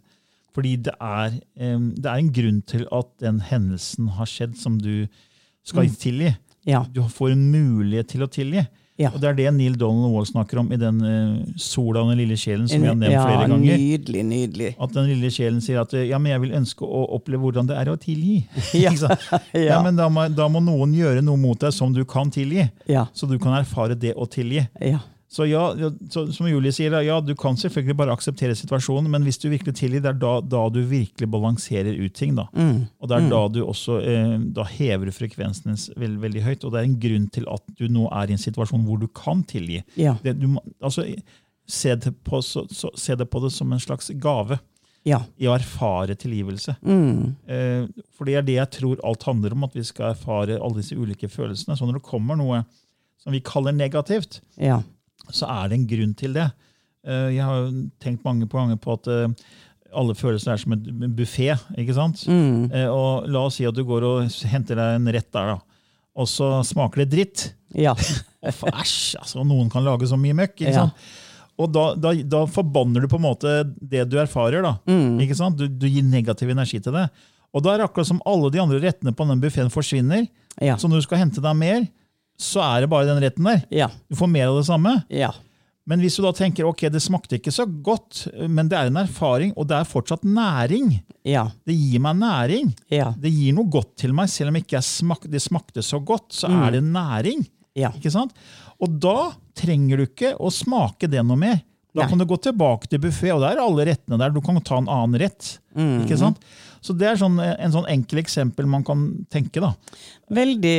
Fordi 0.55 0.75
det 0.85 0.93
er, 1.01 1.33
um, 1.59 1.89
det 1.97 2.05
er 2.07 2.21
en 2.21 2.31
grunn 2.31 2.61
til 2.69 2.85
at 2.93 3.09
den 3.19 3.41
hendelsen 3.49 4.07
har 4.15 4.29
skjedd 4.29 4.55
som 4.61 4.77
du 4.79 5.07
skal 5.65 5.89
Mm. 5.89 5.95
tilgi. 5.99 6.31
Ja. 6.65 6.85
Du 6.93 7.01
får 7.09 7.31
en 7.33 7.51
mulighet 7.51 8.07
til 8.13 8.23
å 8.23 8.29
tilgi. 8.31 8.63
Ja. 9.01 9.09
Og 9.09 9.21
Det 9.21 9.29
er 9.31 9.33
det 9.33 9.47
Neil 9.55 9.73
Donald 9.79 10.13
Wall 10.13 10.25
snakker 10.29 10.59
om 10.61 10.67
i 10.71 10.77
den 10.77 10.99
uh, 11.01 11.39
'Sola 11.57 12.03
og 12.03 12.11
den 12.11 12.19
lille 12.21 12.35
sjelen', 12.37 12.67
som 12.69 12.83
jeg 12.83 12.91
har 12.91 12.99
nevnt 12.99 13.15
ja, 13.15 13.23
flere 13.25 13.47
ganger. 13.49 13.77
nydelig, 13.77 14.23
nydelig. 14.23 14.75
At 14.79 14.93
den 14.93 15.07
lille 15.09 15.31
sjelen 15.33 15.61
sier 15.65 15.81
at 15.81 15.93
ja, 15.97 16.19
men 16.21 16.31
jeg 16.31 16.43
vil 16.43 16.53
ønske 16.59 16.85
å 16.85 17.01
oppleve 17.17 17.41
hvordan 17.41 17.71
det 17.71 17.77
er 17.79 17.89
å 17.89 17.97
tilgi. 17.97 18.43
Ja. 18.83 18.93
Ja. 19.53 19.61
Ja. 19.61 19.81
men 19.83 19.95
da 19.97 20.09
må, 20.09 20.27
da 20.29 20.47
må 20.49 20.61
noen 20.61 20.93
gjøre 20.93 21.21
noe 21.25 21.37
mot 21.37 21.59
deg 21.59 21.73
som 21.73 21.93
du 21.93 22.03
kan 22.05 22.29
tilgi. 22.33 22.67
Ja. 22.89 23.07
Så 23.13 23.25
du 23.29 23.39
kan 23.41 23.57
erfare 23.57 23.95
det 23.97 24.13
å 24.13 24.27
tilgi. 24.29 24.65
Ja. 24.81 24.99
Så 25.33 25.47
ja, 25.49 25.63
så, 26.13 26.27
Som 26.29 26.45
Julie 26.45 26.69
sier, 26.75 26.93
ja, 27.01 27.15
du 27.25 27.31
kan 27.39 27.57
selvfølgelig 27.57 27.95
bare 27.97 28.13
akseptere 28.13 28.53
situasjonen, 28.55 29.09
men 29.09 29.23
hvis 29.25 29.39
du 29.41 29.47
virkelig 29.49 29.73
tilgir, 29.79 30.03
det 30.03 30.11
er 30.11 30.19
da, 30.21 30.33
da 30.45 30.59
du 30.69 30.81
virkelig 30.85 31.25
balanserer 31.33 31.95
ut 31.97 32.13
ting. 32.13 32.35
da. 32.37 32.45
Mm. 32.53 32.83
Og 33.01 33.09
det 33.09 33.17
er 33.17 33.29
da 33.31 33.39
du 33.49 33.63
også 33.65 33.95
eh, 34.05 34.35
da 34.53 34.65
hever 34.69 35.09
du 35.09 35.15
frekvensen 35.15 35.71
din 35.73 35.79
veld, 36.03 36.19
veldig 36.21 36.43
høyt. 36.45 36.67
Og 36.67 36.75
det 36.75 36.83
er 36.83 36.89
en 36.91 36.99
grunn 37.01 37.25
til 37.33 37.47
at 37.49 37.65
du 37.79 37.87
nå 37.89 38.05
er 38.13 38.29
i 38.29 38.35
en 38.37 38.43
situasjon 38.45 38.85
hvor 38.85 39.01
du 39.01 39.07
kan 39.09 39.41
tilgi. 39.49 39.81
Ja. 39.97 40.13
Det, 40.21 40.35
du, 40.43 40.51
altså, 40.85 41.07
se, 41.65 41.95
det 41.97 42.13
på, 42.29 42.43
så, 42.45 42.67
så, 42.69 42.93
se 42.99 43.17
det 43.17 43.25
på 43.33 43.41
det 43.41 43.49
som 43.57 43.73
en 43.73 43.81
slags 43.81 44.11
gave 44.21 44.59
Ja. 45.03 45.23
i 45.41 45.49
å 45.49 45.57
erfare 45.57 46.13
tilgivelse. 46.15 46.77
Mm. 46.85 47.33
Eh, 47.49 47.89
for 48.15 48.29
det 48.29 48.37
er 48.37 48.45
det 48.47 48.59
jeg 48.61 48.69
tror 48.77 49.01
alt 49.03 49.25
handler 49.27 49.57
om, 49.57 49.65
at 49.65 49.73
vi 49.75 49.83
skal 49.83 50.13
erfare 50.13 50.61
alle 50.61 50.77
disse 50.79 50.95
ulike 50.95 51.27
følelsene. 51.27 51.75
Så 51.75 51.89
når 51.89 51.97
det 51.99 52.05
kommer 52.07 52.37
noe 52.39 52.61
som 53.23 53.33
vi 53.33 53.41
kaller 53.43 53.73
negativt, 53.73 54.41
Ja. 54.61 54.83
Så 55.33 55.49
er 55.49 55.71
det 55.71 55.79
en 55.79 55.87
grunn 55.89 56.13
til 56.19 56.35
det. 56.37 56.47
Eh, 57.07 57.29
jeg 57.35 57.43
har 57.43 57.67
tenkt 58.03 58.23
mange 58.27 58.47
ganger 58.51 58.77
på 58.79 58.93
at 58.95 59.09
eh, 59.11 59.27
alle 59.93 60.15
følelser 60.17 60.53
er 60.55 60.61
som 60.61 60.73
en 60.77 61.11
buffé. 61.17 61.51
ikke 61.77 61.95
sant? 61.97 62.23
Mm. 62.29 62.69
Eh, 62.71 62.87
og 62.89 63.27
la 63.29 63.43
oss 63.49 63.57
si 63.59 63.65
at 63.69 63.75
du 63.77 63.83
går 63.85 64.05
og 64.07 64.39
henter 64.49 64.79
deg 64.79 64.95
en 65.01 65.11
rett 65.13 65.29
der, 65.33 65.55
da. 65.55 65.83
og 66.15 66.29
så 66.29 66.53
smaker 66.65 67.03
det 67.03 67.09
dritt. 67.13 67.43
Ja. 67.75 67.93
Æsj! 68.43 69.15
altså, 69.19 69.43
noen 69.47 69.69
kan 69.73 69.85
lage 69.85 70.07
så 70.09 70.17
mye 70.19 70.35
møkk. 70.37 70.55
ikke 70.61 70.71
Ja. 70.73 70.87
sant? 70.87 71.05
Og 71.61 71.69
da, 71.69 71.83
da, 71.93 72.09
da 72.25 72.39
forbanner 72.49 73.03
du 73.03 73.07
på 73.11 73.19
en 73.19 73.27
måte 73.27 73.51
det 73.77 74.07
du 74.09 74.15
erfarer. 74.17 74.63
da. 74.65 74.71
Mm. 74.89 75.19
Ikke 75.21 75.35
sant? 75.37 75.57
Du, 75.59 75.67
du 75.69 75.85
gir 75.85 76.01
negativ 76.07 76.49
energi 76.49 76.79
til 76.81 76.95
det. 76.97 77.03
Og 77.53 77.61
da 77.61 77.75
er 77.75 77.83
det 77.83 77.85
akkurat 77.85 78.09
som 78.09 78.21
alle 78.25 78.49
de 78.49 78.57
andre 78.63 78.79
rettene 78.81 79.13
på 79.13 79.27
den 79.29 79.41
buffeen 79.43 79.69
forsvinner. 79.69 80.23
Ja. 80.57 80.73
Så 80.81 80.89
når 80.89 81.03
du 81.03 81.05
skal 81.05 81.21
hente 81.21 81.43
deg 81.45 81.53
mer, 81.59 81.85
så 82.39 82.61
er 82.65 82.83
det 82.83 82.91
bare 82.91 83.07
den 83.09 83.21
retten 83.23 83.47
der. 83.47 83.65
Ja. 83.73 83.89
Du 84.09 84.17
får 84.19 84.29
mer 84.31 84.51
av 84.51 84.59
det 84.59 84.67
samme. 84.67 84.95
Ja. 85.13 85.31
Men 85.85 85.99
hvis 85.99 86.15
du 86.15 86.23
da 86.23 86.31
tenker 86.35 86.67
ok, 86.69 86.85
det 86.93 87.01
smakte 87.03 87.37
ikke 87.37 87.51
så 87.51 87.65
godt, 87.67 88.23
men 88.47 88.69
det 88.71 88.77
er 88.79 88.87
en 88.87 89.01
erfaring, 89.01 89.51
og 89.59 89.67
det 89.67 89.81
er 89.81 89.89
fortsatt 89.89 90.23
næring. 90.23 90.93
Ja. 91.27 91.49
Det 91.67 91.75
gir 91.75 91.99
meg 92.03 92.21
næring. 92.21 92.71
Ja. 92.91 93.09
Det 93.19 93.31
gir 93.33 93.55
noe 93.57 93.67
godt 93.71 93.97
til 93.99 94.15
meg, 94.15 94.31
selv 94.31 94.53
om 94.53 94.59
ikke 94.61 94.79
smak, 94.83 95.27
det 95.31 95.43
smakte 95.43 95.83
så 95.83 95.99
godt. 95.99 96.29
Så 96.35 96.47
er 96.47 96.77
det 96.77 96.83
næring. 96.87 97.43
Ja. 97.75 97.91
Ikke 97.97 98.13
sant? 98.13 98.31
Og 98.79 98.95
da 99.03 99.33
trenger 99.59 99.99
du 99.99 100.07
ikke 100.07 100.33
å 100.39 100.51
smake 100.53 101.09
det 101.11 101.23
noe 101.25 101.39
mer. 101.39 101.59
Da 101.93 102.01
Nei. 102.05 102.09
kan 102.09 102.21
du 102.21 102.25
gå 102.25 102.39
tilbake 102.41 102.89
til 102.89 103.01
buffé, 103.03 103.29
og 103.35 103.43
der 103.43 103.57
er 103.59 103.65
alle 103.65 103.85
rettene 103.91 104.17
der. 104.21 104.31
Du 104.33 104.39
kan 104.41 104.57
ta 104.65 104.79
en 104.81 104.89
annen 104.89 105.19
rett. 105.21 105.57
Mm. 105.77 106.05
Ikke 106.05 106.17
sant? 106.17 106.39
Så 106.83 106.93
det 106.99 107.07
er 107.13 107.15
sånn, 107.21 107.37
en 107.39 107.71
sånn 107.71 107.87
enkel 107.87 108.19
eksempel 108.19 108.67
man 108.67 108.83
kan 108.83 109.07
tenke. 109.31 109.61
da. 109.63 109.73
Veldig, 110.33 110.77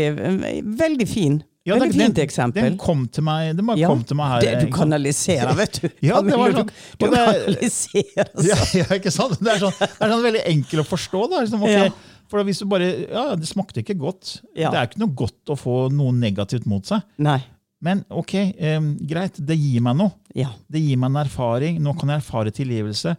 veldig 0.78 1.06
fin. 1.08 1.42
Ja, 1.64 1.78
veldig 1.80 1.96
fint 1.96 2.18
eksempel. 2.20 2.60
Den 2.66 2.74
kom 2.76 3.06
til 3.08 3.24
meg, 3.24 3.54
den 3.56 3.64
bare 3.64 3.80
Ja, 3.80 3.88
kom 3.88 4.02
til 4.04 4.18
meg 4.18 4.28
her. 4.34 4.40
det, 4.44 4.66
du 4.66 4.72
kanaliserer, 4.74 5.54
vet 5.56 5.78
du. 5.80 5.86
Ja, 6.04 6.18
det 6.20 6.36
var 6.36 6.52
sånn. 6.52 6.66
Du, 6.68 6.74
du 7.00 7.06
Og 7.06 7.14
det- 7.14 7.22
kanaliserer. 7.22 8.28
Ja, 8.44 8.58
så. 8.58 8.76
ja, 8.82 8.88
ikke 8.98 9.12
sant? 9.14 9.38
Det 9.40 9.54
er 9.54 9.62
sånn, 9.62 9.72
det 9.80 9.88
er 10.04 10.12
sånn 10.12 10.26
veldig 10.26 10.42
enkel 10.50 10.82
å 10.82 10.86
forstå. 10.90 11.22
Da. 11.32 11.40
Liksom, 11.46 11.64
okay, 11.64 11.86
Ja. 11.88 11.94
For 12.32 12.40
hvis 12.44 12.58
du 12.60 12.64
bare, 12.66 12.86
ja, 13.08 13.24
Det 13.36 13.46
smakte 13.46 13.80
ikke 13.82 13.96
godt. 14.00 14.38
Det 14.56 14.64
er 14.66 14.86
ikke 14.88 15.00
noe 15.02 15.12
godt 15.14 15.52
å 15.52 15.56
få 15.60 15.74
noe 15.92 16.12
negativt 16.16 16.64
mot 16.66 16.84
seg. 16.88 17.00
Nei. 17.20 17.38
Men 17.84 18.00
ok, 18.10 18.32
um, 18.76 18.86
greit, 19.04 19.36
det 19.44 19.56
gir 19.60 19.80
meg 19.84 19.96
noe. 19.98 20.12
Ja. 20.34 20.48
Det 20.72 20.80
gir 20.80 20.96
meg 21.00 21.12
en 21.12 21.20
erfaring. 21.24 21.80
Nå 21.84 21.92
kan 22.00 22.08
jeg 22.12 22.22
erfare 22.22 22.52
tilgivelse. 22.56 23.12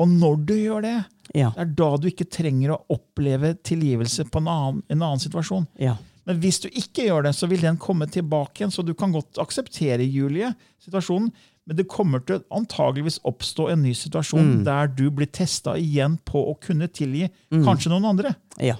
Og 0.00 0.08
når 0.08 0.44
du 0.46 0.54
gjør 0.54 0.82
det, 0.82 1.04
Ja. 1.34 1.50
det 1.50 1.60
er 1.60 1.64
da 1.78 1.96
du 1.96 2.08
ikke 2.08 2.28
trenger 2.28 2.70
å 2.74 2.80
oppleve 2.90 3.54
tilgivelse 3.62 4.24
på 4.30 4.38
en 4.42 4.48
annen, 4.48 4.82
en 4.90 5.02
annen 5.02 5.18
situasjon. 5.22 5.66
Ja. 5.78 5.96
Men 6.26 6.40
hvis 6.40 6.60
du 6.62 6.68
ikke 6.68 7.06
gjør 7.08 7.22
det, 7.24 7.32
så 7.34 7.48
vil 7.48 7.60
den 7.60 7.76
komme 7.76 8.06
tilbake 8.06 8.60
igjen. 8.62 8.70
Så 8.70 8.84
du 8.84 8.94
kan 8.94 9.12
godt 9.12 9.38
akseptere, 9.42 10.04
Julie, 10.06 10.54
situasjonen. 10.84 11.32
Men 11.66 11.76
det 11.76 11.86
kommer 11.88 12.20
til 12.26 12.38
å 12.40 12.44
antageligvis 12.60 13.20
oppstå 13.24 13.70
en 13.70 13.82
ny 13.82 13.92
situasjon 13.94 14.58
Mm. 14.60 14.64
der 14.64 14.86
du 14.88 15.10
blir 15.10 15.26
testa 15.30 15.74
igjen 15.78 16.18
på 16.24 16.42
å 16.50 16.58
kunne 16.60 16.88
tilgi 16.88 17.28
kanskje 17.50 17.90
noen 17.90 18.04
andre. 18.04 18.34
Ja. 18.60 18.74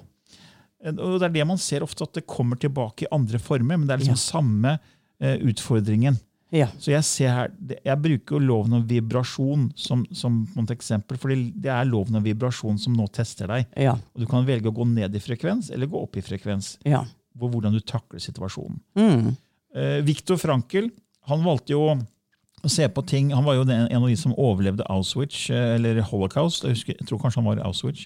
Og 0.84 1.20
Det 1.20 1.22
er 1.22 1.28
det 1.32 1.46
man 1.46 1.58
ser 1.58 1.80
ofte, 1.82 2.02
at 2.02 2.12
det 2.14 2.26
kommer 2.26 2.56
tilbake 2.58 3.02
i 3.04 3.06
andre 3.12 3.38
former. 3.38 3.76
Men 3.78 3.86
det 3.86 3.94
er 3.94 4.04
liksom 4.04 4.16
samme 4.18 4.78
eh, 5.20 5.36
utfordringen. 5.38 6.18
Ja. 6.52 6.68
Så 6.76 6.92
jeg 6.92 7.04
ser 7.08 7.32
her, 7.32 7.52
jeg 7.72 7.98
bruker 8.04 8.36
jo 8.36 8.42
loven 8.44 8.76
om 8.76 8.84
vibrasjon 8.88 9.70
som, 9.78 10.04
som 10.12 10.42
et 10.60 10.74
eksempel. 10.74 11.18
For 11.20 11.32
det 11.32 11.72
er 11.72 11.88
loven 11.88 12.18
om 12.20 12.24
vibrasjon 12.24 12.80
som 12.80 12.96
nå 12.96 13.06
tester 13.14 13.48
deg. 13.48 13.70
Ja. 13.80 13.96
Og 14.12 14.24
Du 14.24 14.28
kan 14.28 14.44
velge 14.48 14.68
å 14.68 14.76
gå 14.76 14.86
ned 14.88 15.16
i 15.16 15.22
frekvens 15.22 15.70
eller 15.72 15.88
gå 15.90 16.02
opp 16.02 16.18
i 16.20 16.24
frekvens. 16.24 16.74
Ja. 16.88 17.06
Hvor, 17.32 17.54
hvordan 17.54 17.72
du 17.72 17.80
takler 17.80 18.20
situasjonen. 18.20 18.82
Mm. 18.98 19.32
Eh, 19.72 20.00
Viktor 20.04 20.36
Frankel 20.40 20.90
han 21.30 21.44
valgte 21.46 21.72
jo 21.72 21.86
å 22.62 22.70
se 22.70 22.86
på 22.90 23.02
ting 23.06 23.30
Han 23.34 23.46
var 23.46 23.56
jo 23.56 23.62
en 23.64 23.96
av 23.96 24.04
de 24.06 24.16
som 24.18 24.34
overlevde 24.36 24.86
Auschwitz, 24.90 25.48
eh, 25.50 25.76
eller 25.78 26.02
Holocaust. 26.10 26.66
Jeg, 26.66 26.76
husker, 26.76 26.98
jeg 26.98 27.08
tror 27.08 27.22
kanskje 27.22 27.40
han 27.40 27.48
var 27.48 27.62
i 27.62 27.64
Auschwitz. 27.66 28.04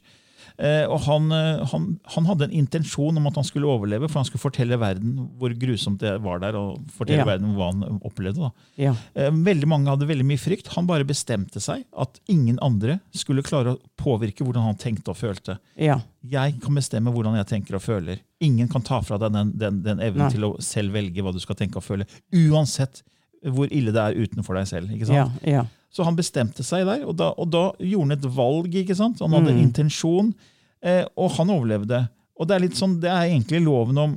Eh, 0.59 0.85
og 0.89 1.01
han, 1.07 1.31
eh, 1.33 1.65
han, 1.73 1.87
han 2.15 2.29
hadde 2.29 2.45
en 2.49 2.55
intensjon 2.63 3.17
om 3.21 3.27
at 3.29 3.35
han 3.41 3.45
skulle 3.45 3.67
overleve, 3.69 4.09
for 4.09 4.21
han 4.23 4.29
skulle 4.29 4.43
fortelle 4.45 4.79
verden 4.81 5.17
hvor 5.39 5.53
grusomt 5.59 6.01
det 6.01 6.15
var 6.25 6.39
der. 6.41 6.57
og 6.57 6.81
fortelle 6.97 7.19
Ja. 7.25 7.29
verden 7.29 7.55
hva 7.57 7.71
han 7.73 8.01
opplevde. 8.03 8.51
Ja. 8.81 8.95
Eh, 9.15 9.31
Veldig 9.31 9.67
mange 9.69 9.89
hadde 9.93 10.07
veldig 10.09 10.25
mye 10.27 10.39
frykt. 10.41 10.69
Han 10.77 10.87
bare 10.87 11.05
bestemte 11.05 11.61
seg 11.61 11.85
at 11.97 12.21
ingen 12.29 12.59
andre 12.63 13.01
skulle 13.15 13.43
klare 13.43 13.77
å 13.77 13.81
påvirke 13.97 14.45
hvordan 14.45 14.63
han 14.71 14.77
tenkte 14.81 15.11
og 15.13 15.17
følte. 15.21 15.59
Ja. 15.77 16.01
Jeg 16.27 16.61
kan 16.61 16.75
bestemme 16.75 17.13
hvordan 17.13 17.37
jeg 17.37 17.47
tenker 17.47 17.77
og 17.77 17.83
føler. 17.83 18.19
Ingen 18.41 18.69
kan 18.69 18.83
ta 18.83 19.01
fra 19.01 19.19
deg 19.19 19.33
den, 19.33 19.53
den, 19.57 19.83
den 19.83 19.99
evnen 20.01 20.27
Nei. 20.27 20.31
til 20.35 20.45
å 20.49 20.57
selv 20.61 20.93
velge 20.93 21.23
hva 21.23 21.33
du 21.33 21.39
skal 21.41 21.55
tenke 21.57 21.77
og 21.79 21.85
føle. 21.87 22.07
Uansett 22.35 23.03
hvor 23.47 23.69
ille 23.71 23.93
det 23.95 24.01
er 24.03 24.17
utenfor 24.27 24.57
deg 24.59 24.67
selv. 24.67 24.91
ikke 24.91 25.07
sant? 25.07 25.41
Ja. 25.45 25.61
Ja. 25.61 25.65
Så 25.93 26.05
han 26.05 26.17
bestemte 26.17 26.63
seg 26.67 26.85
der, 26.87 27.05
og 27.09 27.17
da, 27.17 27.31
og 27.39 27.51
da 27.51 27.73
gjorde 27.81 28.09
han 28.09 28.17
et 28.19 28.27
valg. 28.37 28.75
ikke 28.75 28.97
sant? 28.97 29.21
Han 29.21 29.31
hadde 29.33 29.53
Mm. 29.55 29.63
intensjon, 29.63 30.35
eh, 30.83 31.05
og 31.17 31.31
han 31.39 31.49
overlevde. 31.49 32.09
Og 32.39 32.47
det 32.49 32.55
er 32.57 32.61
litt 32.67 32.77
sånn, 32.77 33.01
det 33.01 33.09
er 33.11 33.31
egentlig 33.31 33.63
loven 33.65 33.97
om 33.99 34.17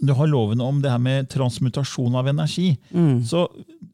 du 0.00 0.12
har 0.14 0.26
loven 0.26 0.60
om 0.60 0.80
det 0.80 0.90
her 0.90 0.98
med 0.98 1.28
transmutasjon 1.28 2.14
av 2.16 2.26
energi. 2.26 2.76
Mm. 2.94 3.22
Så 3.26 3.46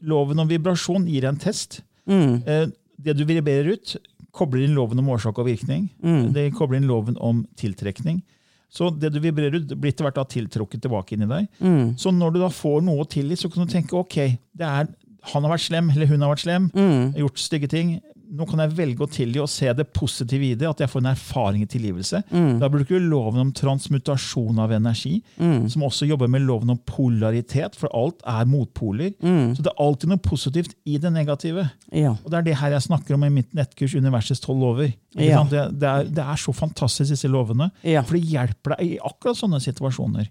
loven 0.03 0.39
om 0.39 0.49
vibrasjon 0.49 1.07
gir 1.09 1.25
en 1.25 1.37
test. 1.37 1.81
Mm. 2.09 2.43
Eh, 2.47 2.67
Det 2.99 3.13
du 3.15 3.25
vibrerer 3.27 3.73
ut, 3.75 3.97
kobler 4.33 4.65
inn 4.65 4.75
loven 4.75 4.99
om 4.99 5.09
årsak 5.09 5.37
og 5.39 5.45
virkning. 5.47 5.91
Mm. 6.03 6.33
Det 6.33 6.55
kobler 6.55 6.79
inn 6.79 6.87
loven 6.89 7.17
om 7.21 7.47
tiltrekning. 7.57 8.23
Så 8.73 8.89
det 8.99 9.13
du 9.13 9.21
vibrerer 9.21 9.55
ut, 9.55 9.69
blir 9.79 9.93
etter 9.93 10.05
hvert 10.11 10.29
tiltrukket 10.33 10.81
tilbake 10.81 11.13
inn 11.13 11.23
i 11.23 11.27
deg. 11.27 11.49
Mm. 11.61 11.95
Så 11.99 12.11
når 12.11 12.33
du 12.33 12.39
da 12.41 12.49
får 12.49 12.83
noe 12.83 13.05
til 13.05 13.23
tilgi, 13.29 13.37
så 13.37 13.53
kan 13.53 13.67
du 13.67 13.73
tenke 13.73 13.93
ok, 14.01 14.17
det 14.57 14.65
er, 14.67 14.89
han 15.33 15.43
har 15.47 15.53
vært 15.57 15.67
slem, 15.69 15.91
eller 15.91 16.07
hun 16.07 16.21
har 16.23 16.35
vært 16.35 16.45
slem, 16.47 16.71
Mm. 16.75 17.15
gjort 17.19 17.39
stygge 17.39 17.69
ting. 17.69 18.01
Nå 18.27 18.43
kan 18.51 18.59
jeg 18.59 18.73
velge 18.75 19.05
å 19.05 19.07
tilgi 19.09 19.39
og 19.39 19.47
se 19.49 19.73
det 19.73 19.93
positive 19.95 20.43
i 20.43 20.55
det, 20.59 20.67
at 20.67 20.81
jeg 20.83 20.89
får 20.91 20.99
en 20.99 21.13
erfaring 21.13 21.63
i 21.63 21.67
tilgivelse. 21.71 22.25
Mm. 22.33 22.59
Da 22.59 22.67
bruker 22.69 22.99
du 22.99 23.07
loven 23.09 23.39
om 23.39 23.53
transmutasjon 23.55 24.59
av 24.59 24.73
energi, 24.73 25.23
Mm. 25.39 25.69
som 25.71 25.83
også 25.83 26.09
jobber 26.09 26.29
med 26.29 26.43
loven 26.43 26.71
om 26.71 26.79
polaritet, 26.85 27.77
for 27.77 27.89
alt 27.95 28.21
er 28.27 28.45
motpoler. 28.45 29.15
Så 29.55 29.63
det 29.63 29.71
er 29.71 29.79
alltid 29.83 30.09
noe 30.11 30.19
positivt 30.19 30.75
i 30.87 30.99
det 30.99 31.13
negative. 31.13 31.71
Ja. 31.93 32.11
Og 32.25 32.31
Det 32.31 32.35
er 32.39 32.43
det 32.43 32.57
her 32.57 32.71
jeg 32.71 32.83
snakker 32.83 33.15
om 33.15 33.23
i 33.25 33.29
mitt 33.31 33.55
nettkurs 33.55 33.95
Universets 33.95 34.41
tolv 34.41 34.59
lover. 34.61 34.93
Ja. 35.17 35.45
Det, 35.45 35.79
det, 35.79 35.89
er, 35.89 36.05
det 36.05 36.19
er 36.25 36.37
så 36.37 36.53
fantastisk, 36.53 37.11
disse 37.11 37.29
lovene. 37.31 37.71
Ja. 37.85 38.03
For 38.03 38.15
det 38.19 38.25
hjelper 38.27 38.77
deg 38.77 38.81
i 38.81 38.99
akkurat 38.99 39.37
sånne 39.39 39.61
situasjoner. 39.63 40.29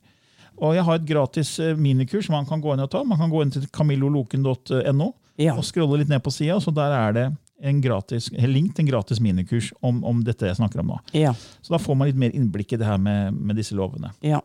Og 0.57 0.75
Jeg 0.75 0.83
har 0.87 0.95
et 1.01 1.05
gratis 1.09 1.57
minikurs 1.59 1.79
minikurs 1.81 2.29
man 2.31 2.45
kan 2.47 2.61
gå 2.63 2.73
inn 2.73 2.83
og 2.85 2.91
ta. 2.93 3.03
Man 3.03 3.17
kan 3.19 3.29
gå 3.31 3.41
inn 3.43 3.51
til 3.51 3.65
camilloloken.no 3.75 5.11
Ja. 5.37 5.55
og 5.57 5.65
scrolle 5.67 5.97
litt 5.99 6.09
ned 6.09 6.23
på 6.23 6.31
sida. 6.31 6.59
Så 6.63 6.71
der 6.73 6.91
er 6.95 7.11
det 7.13 7.25
en 7.65 7.81
gratis, 7.81 8.29
link 8.31 8.73
til 8.75 8.85
en 8.85 8.91
gratis 8.91 9.19
minikurs 9.23 9.71
om, 9.81 10.03
om 10.07 10.23
dette 10.23 10.45
jeg 10.47 10.55
snakker 10.59 10.79
om 10.83 10.93
nå. 10.93 10.99
Ja. 11.15 11.33
Så 11.61 11.73
da 11.75 11.79
får 11.79 11.95
man 11.99 12.07
litt 12.11 12.19
mer 12.19 12.31
innblikk 12.35 12.73
i 12.75 12.79
det 12.79 12.85
her 12.87 12.97
med, 12.99 13.33
med 13.35 13.55
disse 13.59 13.75
lovene. 13.75 14.11
ja. 14.23 14.41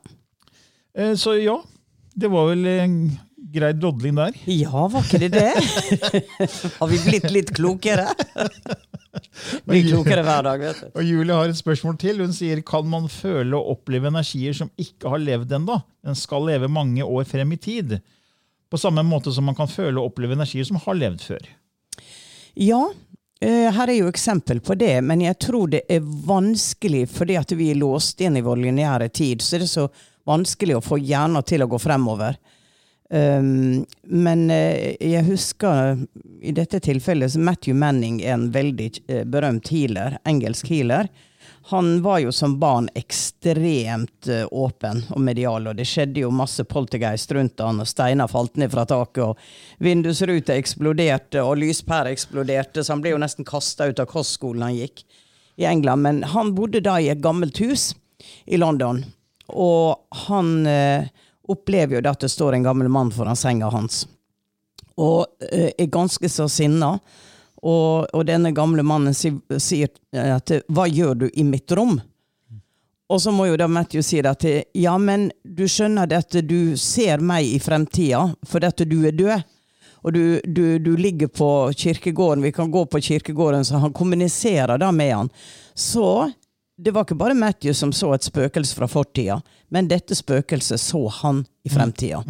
Eh, 0.95 1.15
Så 1.15 1.37
ja, 1.39 1.61
det 2.19 2.31
var 2.31 2.49
vel 2.51 2.67
en 2.67 2.95
grei 3.55 3.73
drodling 3.79 4.17
der. 4.19 4.35
Ja, 4.51 4.87
var 4.91 5.03
ikke 5.07 5.21
det 5.23 5.31
det? 5.33 5.53
Har 6.81 6.89
vi 6.91 6.99
blitt 7.07 7.31
litt 7.31 7.53
klokere? 7.55 8.09
Blir 9.67 9.89
klokere 9.89 10.23
hver 10.27 10.45
dag, 10.47 10.63
vet 10.63 10.81
du. 10.85 10.89
Og 10.95 11.05
Julie 11.07 11.37
har 11.37 11.51
et 11.51 11.59
spørsmål 11.59 11.99
til. 12.01 12.23
Hun 12.23 12.35
sier 12.35 12.63
kan 12.67 12.87
man 12.89 13.09
føle 13.11 13.59
og 13.59 13.77
oppleve 13.77 14.11
energier 14.11 14.57
som 14.57 14.71
ikke 14.81 15.11
har 15.13 15.23
levd 15.23 15.55
ennå, 15.59 15.81
men 16.07 16.19
skal 16.19 16.47
leve 16.49 16.71
mange 16.71 17.05
år 17.05 17.27
frem 17.29 17.57
i 17.57 17.61
tid? 17.61 17.99
På 18.71 18.79
samme 18.79 19.03
måte 19.07 19.33
som 19.35 19.49
man 19.51 19.59
kan 19.59 19.71
føle 19.71 19.99
og 19.99 20.13
oppleve 20.13 20.39
energier 20.39 20.67
som 20.69 20.79
har 20.85 20.99
levd 20.99 21.25
før. 21.27 21.49
Ja, 22.61 22.85
eh, 23.43 23.67
her 23.75 23.91
er 23.91 23.99
jo 23.99 24.11
eksempel 24.11 24.63
på 24.63 24.77
det, 24.79 24.95
men 25.07 25.25
jeg 25.25 25.39
tror 25.43 25.73
det 25.75 25.83
er 25.91 26.05
vanskelig 26.05 27.07
fordi 27.11 27.39
at 27.41 27.55
vi 27.59 27.73
er 27.73 27.83
låst 27.83 28.23
inn 28.23 28.39
i 28.39 28.45
vår 28.47 28.63
lineære 28.67 29.11
tid, 29.11 29.43
så 29.43 29.59
er 29.59 29.67
det 29.67 29.73
så 29.73 29.91
vanskelig 30.29 30.79
å 30.79 30.85
få 30.85 31.01
hjernen 31.03 31.43
til 31.47 31.65
å 31.65 31.71
gå 31.71 31.79
fremover. 31.83 32.39
Um, 33.11 33.87
men 34.03 34.45
eh, 34.55 34.95
jeg 35.03 35.27
husker 35.27 35.99
i 36.47 36.53
dette 36.55 36.79
tilfellet 36.85 37.33
så 37.33 37.41
Matthew 37.43 37.75
Manning 37.75 38.21
er 38.23 38.37
en 38.37 38.53
veldig 38.55 38.87
eh, 39.11 39.25
berømt 39.27 39.73
healer, 39.75 40.21
engelsk 40.31 40.71
healer. 40.71 41.11
Han 41.73 42.03
var 42.03 42.19
jo 42.19 42.33
som 42.33 42.55
barn 42.63 42.87
ekstremt 42.95 44.29
eh, 44.31 44.47
åpen 44.51 45.03
og 45.11 45.21
medial, 45.27 45.67
og 45.67 45.77
det 45.77 45.89
skjedde 45.91 46.23
jo 46.23 46.31
masse 46.31 46.65
poltergeist 46.65 47.33
rundt 47.35 47.61
han, 47.61 47.83
og 47.83 47.89
steiner 47.91 48.31
falt 48.31 48.57
ned 48.61 48.71
fra 48.73 48.87
taket, 48.89 49.25
og 49.27 49.83
vindusruter 49.83 50.55
eksploderte, 50.57 51.43
og 51.43 51.59
lyspærer 51.61 52.15
eksploderte, 52.15 52.85
så 52.85 52.95
han 52.95 53.03
ble 53.05 53.17
jo 53.17 53.21
nesten 53.23 53.49
kasta 53.49 53.91
ut 53.91 54.01
av 54.01 54.09
kostskolen 54.11 54.69
han 54.69 54.79
gikk 54.79 55.03
i 55.61 55.67
England. 55.69 56.07
Men 56.07 56.23
han 56.31 56.55
bodde 56.57 56.83
da 56.87 56.97
i 57.01 57.11
et 57.13 57.25
gammelt 57.27 57.59
hus 57.61 57.91
i 58.47 58.61
London, 58.61 59.03
og 59.51 59.99
han 60.29 60.55
eh, 60.71 61.11
opplever 61.51 61.99
jo 61.99 62.05
det 62.05 62.13
at 62.13 62.27
det 62.27 62.33
står 62.33 62.57
en 62.57 62.69
gammel 62.69 62.91
mann 62.93 63.13
foran 63.15 63.39
senga 63.39 63.71
hans, 63.73 64.05
og 65.01 65.27
eh, 65.51 65.71
er 65.77 65.93
ganske 65.93 66.29
så 66.29 66.49
sinna. 66.51 66.97
Og, 67.61 68.07
og 68.17 68.23
denne 68.25 68.55
gamle 68.57 68.81
mannen 68.81 69.13
sier 69.13 69.91
at 70.17 70.53
'hva 70.65 70.87
gjør 70.89 71.15
du 71.15 71.27
i 71.29 71.45
mitt 71.45 71.69
rom'? 71.77 71.99
Og 73.11 73.21
så 73.21 73.33
må 73.35 73.49
jo 73.49 73.57
da 73.59 73.67
Matthew 73.69 74.03
si 74.07 74.21
at 74.23 74.45
ja, 74.73 74.93
men 74.99 75.31
du 75.43 75.65
skjønner 75.69 76.07
det 76.07 76.21
at 76.23 76.37
du 76.47 76.77
ser 76.79 77.19
meg 77.19 77.45
i 77.45 77.59
fremtida, 77.59 78.29
for 78.47 78.65
at 78.65 78.79
du 78.87 79.01
er 79.07 79.17
død. 79.17 79.43
Og 80.01 80.15
du, 80.15 80.41
du, 80.45 80.79
du 80.79 80.95
ligger 80.97 81.29
på 81.29 81.49
kirkegården, 81.77 82.43
vi 82.43 82.53
kan 82.53 82.71
gå 82.71 82.87
på 82.87 83.01
kirkegården, 83.01 83.65
så 83.65 83.83
han 83.83 83.93
kommuniserer 83.93 84.79
da 84.79 84.93
med 84.93 85.13
han. 85.13 85.31
Så 85.75 86.31
det 86.85 86.93
var 86.97 87.05
ikke 87.07 87.19
bare 87.21 87.37
Matthew 87.37 87.75
som 87.77 87.93
så 87.93 88.13
et 88.17 88.25
spøkelse 88.27 88.77
fra 88.77 88.89
fortida, 88.91 89.41
men 89.71 89.89
dette 89.91 90.17
spøkelset 90.17 90.81
så 90.81 91.03
han 91.21 91.45
i 91.67 91.73
fremtida. 91.73 92.23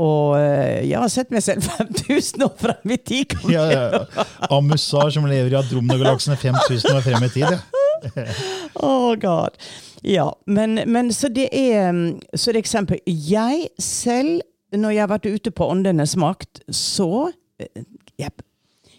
Og 0.00 0.36
eh, 0.38 0.86
jeg 0.86 1.00
har 1.02 1.10
sett 1.10 1.32
meg 1.34 1.42
selv 1.44 1.66
5000 1.78 2.44
år 2.46 2.54
frem 2.60 2.94
i 2.94 2.98
tid. 3.10 3.34
Ja, 3.50 3.64
ja, 3.70 3.82
ja. 3.96 4.26
Amusar 4.54 5.10
som 5.12 5.26
lever 5.28 5.50
i 5.52 5.58
Andromeda-galaksen 5.58 6.36
er 6.36 6.40
5000 6.40 6.96
år 6.96 7.04
frem 7.08 7.26
i 7.26 7.32
tid. 7.36 7.46
Ja. 7.50 7.60
Oh 8.80 9.12
god. 9.20 9.58
Ja, 10.06 10.30
men, 10.46 10.78
men 10.88 11.10
så 11.12 11.28
det 11.28 11.50
er 11.52 11.90
mm, 11.92 12.20
Så 12.32 12.48
det 12.48 12.56
er 12.56 12.62
eksempel 12.62 13.00
Jeg 13.04 13.66
selv, 13.82 14.38
når 14.72 14.94
jeg 14.94 15.02
har 15.02 15.10
vært 15.10 15.26
ute 15.28 15.52
på 15.52 15.66
Åndenes 15.68 16.14
makt, 16.16 16.62
så 16.72 17.28
eh, 17.60 17.82
jeg, 18.16 18.32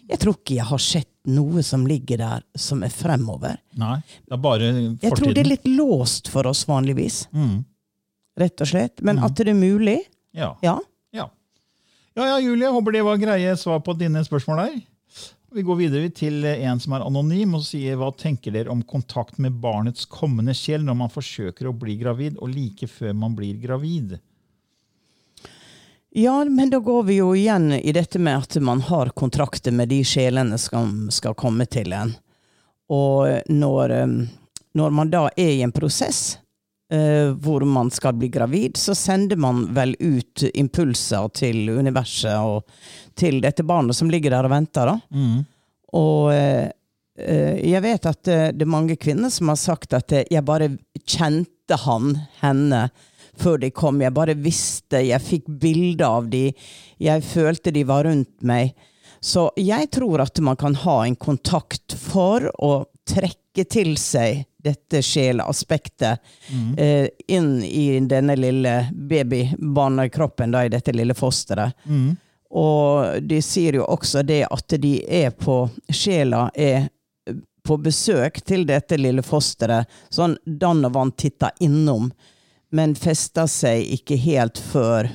jeg 0.06 0.20
tror 0.22 0.36
ikke 0.38 0.54
jeg 0.60 0.68
har 0.70 0.84
sett 0.84 1.08
noe 1.30 1.62
som 1.62 1.84
ligger 1.86 2.18
der 2.18 2.42
som 2.58 2.82
er 2.82 2.90
fremover. 2.90 3.58
Nei, 3.78 3.98
det 4.26 4.34
er 4.36 4.40
bare 4.42 4.70
fortiden. 4.72 4.96
Jeg 5.02 5.18
tror 5.18 5.34
det 5.36 5.44
er 5.44 5.50
litt 5.52 5.68
låst 5.70 6.30
for 6.32 6.48
oss 6.50 6.64
vanligvis. 6.68 7.26
Mm. 7.32 7.60
Rett 8.42 8.64
og 8.64 8.70
slett. 8.72 9.02
Men 9.04 9.20
at 9.22 9.36
det 9.38 9.48
er 9.52 9.58
mulig, 9.58 10.00
Ja. 10.32 10.54
ja. 10.64 10.78
Ja. 11.12 11.28
ja, 12.16 12.26
ja, 12.26 12.38
Julie, 12.40 12.70
håper 12.72 12.92
det 12.96 13.04
var 13.04 13.20
greie 13.20 13.52
svar 13.60 13.82
på 13.84 13.94
dine 13.98 14.24
spørsmål 14.24 14.62
der. 14.64 14.80
Vi 15.52 15.60
går 15.68 15.76
videre 15.76 16.08
til 16.16 16.44
en 16.48 16.80
som 16.80 16.94
er 16.96 17.04
anonym 17.04 17.58
og 17.58 17.64
sier 17.66 17.98
hva 18.00 18.08
tenker 18.16 18.54
dere 18.54 18.72
om 18.72 18.80
kontakt 18.88 19.36
med 19.36 19.58
barnets 19.60 20.06
kommende 20.08 20.54
sjel 20.56 20.80
når 20.86 20.96
man 20.96 21.12
forsøker 21.12 21.68
å 21.68 21.74
bli 21.76 21.98
gravid, 22.00 22.38
og 22.40 22.48
like 22.54 22.88
før 22.88 23.12
man 23.12 23.36
blir 23.36 23.58
gravid? 23.60 24.16
Ja, 26.14 26.44
men 26.44 26.70
da 26.70 26.78
går 26.78 27.02
vi 27.08 27.16
jo 27.16 27.30
igjen 27.36 27.72
i 27.72 27.92
dette 27.92 28.20
med 28.20 28.44
at 28.44 28.58
man 28.60 28.82
har 28.84 29.14
kontrakter 29.16 29.72
med 29.72 29.88
de 29.88 30.02
sjelene 30.04 30.58
som 30.60 31.08
skal 31.10 31.36
komme 31.38 31.64
til 31.66 31.94
en. 31.96 32.12
Og 32.92 33.48
når, 33.48 33.94
um, 34.04 34.16
når 34.76 34.92
man 34.92 35.12
da 35.12 35.26
er 35.32 35.54
i 35.54 35.62
en 35.64 35.72
prosess 35.72 36.36
eh, 36.92 37.32
hvor 37.32 37.64
man 37.64 37.90
skal 37.90 38.12
bli 38.12 38.28
gravid, 38.28 38.76
så 38.76 38.94
sender 38.94 39.36
man 39.40 39.64
vel 39.74 39.96
ut 40.00 40.44
impulser 40.54 41.28
til 41.36 41.70
universet 41.70 42.36
og 42.36 42.68
til 43.18 43.40
dette 43.44 43.64
barnet 43.64 43.96
som 43.96 44.10
ligger 44.12 44.34
der 44.34 44.48
og 44.48 44.52
venter. 44.52 44.92
da. 44.92 44.98
Og 45.92 46.32
eh, 46.34 46.68
eh, 47.18 47.56
jeg 47.72 47.84
vet 47.84 48.10
at 48.12 48.28
eh, 48.28 48.50
det 48.52 48.66
er 48.66 48.76
mange 48.76 48.96
kvinner 49.00 49.32
som 49.32 49.52
har 49.52 49.60
sagt 49.60 49.96
at 49.96 50.12
eh, 50.12 50.28
jeg 50.30 50.44
bare 50.48 50.74
kjente 51.04 51.80
han, 51.86 52.16
henne, 52.42 52.86
før 53.38 53.58
de 53.58 53.70
kom. 53.70 54.00
Jeg 54.02 54.14
bare 54.14 54.34
visste, 54.38 55.02
jeg 55.06 55.22
fikk 55.22 55.50
bilde 55.62 56.06
av 56.06 56.28
de, 56.32 56.48
jeg 57.02 57.24
følte 57.26 57.72
de 57.74 57.84
var 57.88 58.04
rundt 58.08 58.42
meg. 58.46 58.74
Så 59.22 59.50
jeg 59.56 59.90
tror 59.94 60.24
at 60.24 60.38
man 60.42 60.56
kan 60.58 60.74
ha 60.82 61.04
en 61.06 61.16
kontakt 61.16 61.94
for 61.94 62.48
å 62.58 62.72
trekke 63.08 63.64
til 63.70 63.94
seg 64.00 64.44
dette 64.62 65.02
sjelaspektet 65.02 66.20
eh, 66.78 67.08
inn 67.28 67.62
i 67.66 68.00
denne 68.06 68.36
lille 68.38 68.74
babybarnekroppen, 68.94 70.52
da, 70.54 70.64
i 70.64 70.70
dette 70.72 70.94
lille 70.94 71.14
fosteret. 71.18 71.74
Og 72.52 73.22
de 73.24 73.38
sier 73.42 73.78
jo 73.78 73.86
også 73.88 74.22
det 74.28 74.42
at 74.50 74.74
de 74.82 74.96
er 75.08 75.30
på 75.32 75.64
Sjela 75.88 76.50
er 76.54 76.90
på 77.64 77.76
besøk 77.78 78.42
til 78.44 78.66
dette 78.66 78.98
lille 78.98 79.22
fosteret. 79.22 79.86
Sånn 80.10 80.36
dann 80.44 80.84
og 80.84 80.92
vann 80.96 81.12
titter 81.16 81.54
innom, 81.62 82.10
men 82.72 82.94
fester 82.98 83.46
seg 83.50 83.84
ikke 83.98 84.16
helt 84.18 84.58
før 84.72 85.10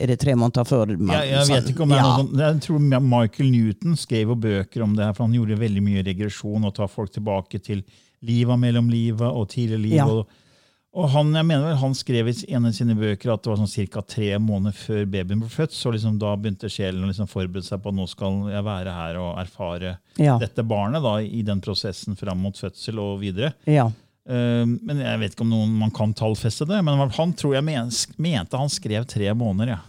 Er 0.00 0.06
det 0.10 0.18
tre 0.18 0.32
måneder 0.34 0.64
før? 0.66 0.96
man- 0.98 1.14
Jeg, 1.20 1.30
jeg 1.30 1.46
vet 1.52 1.68
ikke 1.70 1.82
om 1.84 1.88
det 1.92 1.98
er 1.98 2.02
Ja. 2.02 2.16
noe. 2.16 2.38
Jeg 2.52 2.60
tror 2.64 2.78
Michael 3.02 3.50
Newton 3.52 3.92
skrev 3.96 4.28
jo 4.32 4.34
bøker 4.34 4.82
om 4.82 4.96
det 4.96 5.04
her, 5.04 5.12
for 5.14 5.24
han 5.28 5.34
gjorde 5.36 5.58
veldig 5.60 5.82
mye 5.84 6.02
regresjon 6.02 6.64
og 6.64 6.74
tar 6.74 6.88
folk 6.88 7.12
tilbake 7.12 7.60
til 7.62 7.84
livet 8.24 8.58
mellom 8.58 8.88
livet 8.90 9.20
og 9.30 9.48
tidligere 9.52 9.78
liv. 9.84 9.92
Ja. 10.00 10.06
Og, 10.06 10.26
og 10.96 11.10
han, 11.10 11.30
jeg 11.34 11.44
mener 11.46 11.68
vel, 11.68 11.76
han 11.76 11.94
skrev 11.94 12.26
i 12.32 12.34
en 12.56 12.66
av 12.66 12.72
sine 12.72 12.96
bøker 12.96 13.32
at 13.34 13.42
det 13.44 13.50
var 13.52 13.56
sånn 13.60 13.88
ca. 13.92 14.00
tre 14.02 14.38
måneder 14.38 14.72
før 14.74 15.04
babyen 15.06 15.38
ble 15.44 15.48
født. 15.52 15.70
Så 15.76 15.92
liksom 15.92 16.18
da 16.18 16.34
begynte 16.34 16.66
sjelen 16.72 17.04
å 17.04 17.10
liksom 17.12 17.28
forberede 17.28 17.62
seg 17.68 17.82
på 17.84 17.92
at 17.92 17.94
nå 17.94 18.08
skal 18.08 18.48
jeg 18.50 18.64
være 18.64 18.92
her 18.96 19.16
og 19.20 19.38
erfare 19.38 19.98
Ja. 20.18 20.38
dette 20.38 20.64
barnet 20.66 21.02
da, 21.04 21.18
i 21.20 21.42
den 21.42 21.60
prosessen 21.60 22.16
fram 22.16 22.38
mot 22.40 22.54
fødsel 22.56 22.98
og 22.98 23.20
videre. 23.20 23.52
ja. 23.66 23.90
Eh, 24.28 24.64
men 24.66 24.98
Jeg 25.04 25.20
vet 25.20 25.34
ikke 25.36 25.44
om 25.46 25.52
noen 25.54 25.74
man 25.78 25.90
kan 25.94 26.14
tallfeste 26.14 26.66
det, 26.66 26.80
men 26.84 26.98
han 27.10 27.32
tror 27.38 27.54
jeg 27.54 27.64
men, 27.66 27.90
mente 28.18 28.58
han 28.58 28.72
skrev 28.72 29.06
tre 29.06 29.32
måneder. 29.34 29.76
Ja. 29.76 29.82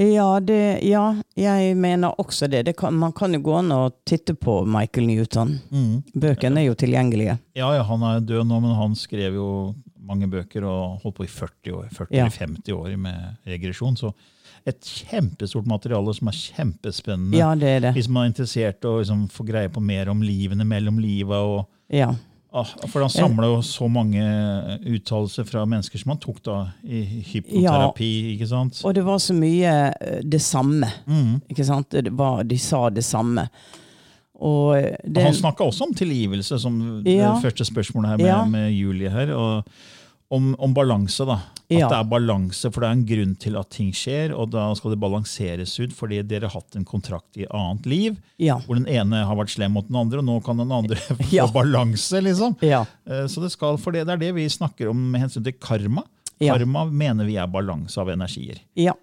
Ja, 0.00 0.38
det, 0.40 0.80
ja, 0.86 1.16
jeg 1.34 1.74
mener 1.76 2.14
også 2.22 2.46
det. 2.48 2.60
det 2.68 2.76
kan, 2.78 2.94
man 2.94 3.10
kan 3.12 3.34
jo 3.34 3.40
gå 3.42 3.56
an 3.58 3.72
og 3.74 3.96
titte 4.06 4.36
på 4.38 4.60
Michael 4.64 5.08
Newton. 5.08 5.56
Bøkene 6.14 6.62
er 6.62 6.68
jo 6.68 6.76
tilgjengelige. 6.78 7.34
Ja, 7.58 7.72
ja, 7.74 7.82
han 7.84 8.04
er 8.06 8.20
død 8.22 8.46
nå, 8.46 8.60
men 8.62 8.76
han 8.78 8.94
skrev 8.96 9.34
jo 9.34 9.48
mange 10.06 10.28
bøker 10.30 10.64
og 10.64 11.02
holdt 11.02 11.18
på 11.18 11.26
i 11.26 11.30
40 11.30 11.74
år, 11.74 11.88
40 11.90 12.16
Ja. 12.16 12.28
eller 12.28 12.38
50 12.38 12.72
år 12.78 12.96
med 13.02 13.50
regresjon. 13.50 13.98
Så 13.98 14.12
et 14.64 14.80
kjempestort 14.80 15.66
materiale 15.66 16.14
som 16.14 16.28
er 16.30 16.38
kjempespennende. 16.38 17.36
Ja, 17.42 17.50
det 17.58 17.68
er 17.74 17.80
det. 17.88 17.92
Hvis 17.98 18.08
man 18.08 18.24
er 18.28 18.32
interessert 18.32 18.84
og 18.86 19.02
liksom, 19.02 19.26
får 19.28 19.46
greie 19.50 19.68
på 19.74 19.82
mer 19.82 20.08
om 20.14 20.22
livene 20.22 20.64
mellom 20.64 20.98
livet 21.02 21.34
og, 21.36 21.66
Ja. 21.90 22.12
Ah, 22.52 22.66
for 22.90 23.00
han 23.04 23.10
samla 23.12 23.46
jo 23.46 23.60
så 23.62 23.86
mange 23.86 24.22
uttalelser 24.90 25.44
fra 25.46 25.62
mennesker 25.70 26.00
som 26.02 26.10
han 26.10 26.18
tok 26.18 26.40
da 26.42 26.56
i 26.82 27.02
hypoterapi. 27.30 28.08
ikke 28.34 28.48
sant? 28.50 28.80
Og 28.84 28.94
det 28.96 29.04
var 29.06 29.20
så 29.22 29.36
mye 29.38 29.74
eh, 30.00 30.16
det 30.26 30.40
samme. 30.42 30.88
Mm. 31.06 31.36
Ikke 31.48 31.64
sant? 31.68 31.90
Det 31.94 32.10
var, 32.18 32.42
de 32.42 32.58
sa 32.58 32.88
det 32.90 33.04
samme. 33.06 33.46
Og 34.40 34.74
det, 35.04 35.20
og 35.20 35.22
Han 35.28 35.34
snakka 35.36 35.66
også 35.68 35.84
om 35.86 35.94
tilgivelse, 35.94 36.58
som 36.58 37.02
Ja. 37.06 37.34
det 37.36 37.42
første 37.44 37.64
spørsmålet 37.68 38.10
her 38.10 38.16
med, 38.16 38.26
Ja. 38.26 38.44
med 38.44 38.70
Julie 38.72 39.10
her. 39.10 39.32
og 39.34 39.64
om, 40.30 40.52
om 40.62 40.74
balanse, 40.74 41.24
da. 41.26 41.40
At 41.70 41.76
Ja. 41.76 41.88
det 41.90 41.96
er 42.00 42.04
balanse, 42.10 42.70
for 42.72 42.80
det 42.82 42.88
er 42.88 42.92
en 42.96 43.04
grunn 43.06 43.32
til 43.38 43.56
at 43.58 43.68
ting 43.70 43.92
skjer, 43.94 44.32
og 44.34 44.50
da 44.50 44.68
skal 44.78 44.90
det 44.94 44.98
balanseres 45.02 45.72
ut 45.82 45.92
fordi 45.94 46.20
dere 46.26 46.48
har 46.50 46.54
hatt 46.60 46.74
en 46.78 46.84
kontrakt 46.86 47.36
i 47.38 47.46
annet 47.50 47.86
liv, 47.86 48.16
ja. 48.42 48.56
hvor 48.66 48.74
den 48.78 48.88
ene 48.90 49.24
har 49.26 49.36
vært 49.38 49.52
slem 49.54 49.72
mot 49.74 49.86
den 49.86 49.98
andre, 50.00 50.18
og 50.18 50.26
nå 50.26 50.38
kan 50.46 50.56
den 50.62 50.70
andre 50.74 50.96
få 51.06 51.28
Ja. 51.34 51.46
balanse, 51.50 52.20
liksom. 52.22 52.56
Ja. 52.62 52.84
Eh, 53.06 53.26
Så 53.30 53.40
det, 53.42 53.50
skal, 53.54 53.78
for 53.78 53.92
det, 53.94 54.06
det 54.06 54.14
er 54.16 54.22
det 54.24 54.32
vi 54.34 54.48
snakker 54.50 54.90
om 54.90 55.10
med 55.12 55.20
hensyn 55.26 55.44
til 55.46 55.54
karma. 55.62 56.02
Karma 56.40 56.86
mener 56.90 57.26
vi 57.28 57.36
er 57.36 57.46
balanse 57.46 57.98
av 58.00 58.08
energier. 58.08 58.58
Ja. 58.74 58.94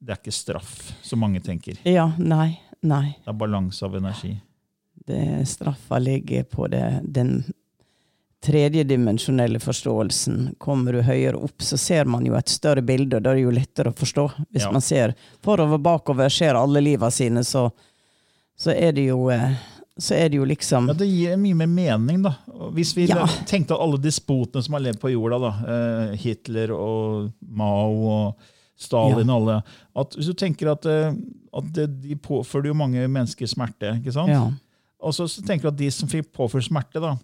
Det 0.00 0.14
er 0.14 0.18
ikke 0.22 0.32
straff, 0.32 0.92
som 1.02 1.18
mange 1.20 1.40
tenker. 1.42 1.78
ja. 1.84 2.12
Nei. 2.18 2.58
Nei. 2.82 3.16
Det 3.24 3.28
er 3.32 3.34
balanse 3.34 3.82
av 3.82 3.94
energi. 3.98 4.36
Det 5.08 5.42
straffa 5.48 5.98
ligger 5.98 6.44
på 6.44 6.68
det, 6.70 7.00
den 7.04 7.44
tredjedimensjonelle 8.44 9.58
forståelsen. 9.60 10.54
Kommer 10.58 10.92
du 10.92 11.02
høyere 11.02 11.36
opp, 11.42 11.58
så 11.64 11.78
ser 11.78 12.04
man 12.10 12.26
jo 12.26 12.36
et 12.38 12.48
større 12.52 12.82
bilde, 12.86 13.18
og 13.18 13.24
da 13.26 13.32
er 13.32 13.40
det 13.40 13.46
jo 13.46 13.54
lettere 13.56 13.92
å 13.92 13.98
forstå. 13.98 14.26
Hvis 14.52 14.62
Ja. 14.66 14.70
man 14.72 14.80
ser 14.80 15.14
forover, 15.42 15.78
bakover, 15.78 16.28
ser 16.30 16.54
alle 16.54 16.80
liva 16.80 17.10
sine, 17.10 17.40
så, 17.44 17.70
så 18.56 18.70
er 18.76 18.92
det 18.92 19.08
jo 19.08 19.28
eh, 19.30 19.56
så 19.98 20.14
er 20.14 20.28
det 20.30 20.36
jo 20.38 20.44
liksom 20.46 20.86
Ja, 20.86 20.94
Det 20.94 21.08
gir 21.10 21.36
mye 21.36 21.54
mer 21.56 21.66
mening, 21.66 22.22
da. 22.22 22.36
Hvis 22.70 22.94
vi 22.94 23.06
Ja. 23.08 23.26
tenkte 23.46 23.74
alle 23.80 23.98
despotene 23.98 24.62
som 24.62 24.74
har 24.74 24.80
levd 24.80 25.00
på 25.00 25.10
jorda, 25.10 25.38
da, 25.40 25.50
eh, 26.12 26.16
Hitler 26.16 26.70
og 26.70 27.32
Mao 27.42 28.06
og 28.06 28.34
Stalin 28.78 29.28
og 29.28 29.40
alle 29.48 29.62
at 29.96 30.10
Hvis 30.14 30.26
du 30.26 30.34
tenker 30.34 30.70
at, 30.70 30.86
eh, 30.86 31.12
at 31.52 31.72
det, 31.72 32.00
de 32.02 32.14
påfører 32.14 32.66
jo 32.66 32.74
mange 32.74 33.08
mennesker 33.08 33.46
smerte, 33.48 33.96
ikke 34.00 34.12
sant? 34.12 34.28
Ja. 34.30 34.52
Og 35.02 35.12
så, 35.12 35.26
så 35.28 35.42
tenker 35.44 35.62
du 35.62 35.68
at 35.68 35.76
de 35.76 35.90
som 35.90 36.08
fikk 36.08 36.32
påført 36.32 36.68
smerte, 36.70 37.00
da, 37.00 37.16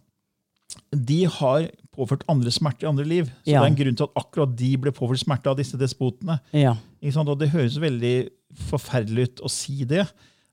de 0.94 1.24
har 1.26 1.68
påført 1.94 2.24
andre 2.28 2.50
smerte 2.50 2.85
i 2.85 2.88
andre 2.90 3.04
liv. 3.07 3.26
Så 3.44 3.52
Ja. 3.52 3.61
det 3.62 3.66
er 3.66 3.72
en 3.72 3.78
grunn 3.85 3.96
til 3.96 4.04
at 4.09 4.14
akkurat 4.24 4.57
de 4.57 4.76
ble 4.76 4.90
påført 4.92 5.22
smerte 5.22 5.46
av 5.50 5.57
disse 5.57 5.78
despotene. 5.78 6.40
Ja. 6.52 6.76
Og 7.02 7.38
det 7.38 7.50
høres 7.50 7.78
veldig 7.78 8.28
forferdelig 8.70 9.28
ut 9.28 9.40
å 9.44 9.50
si 9.50 9.85
det. 9.85 10.00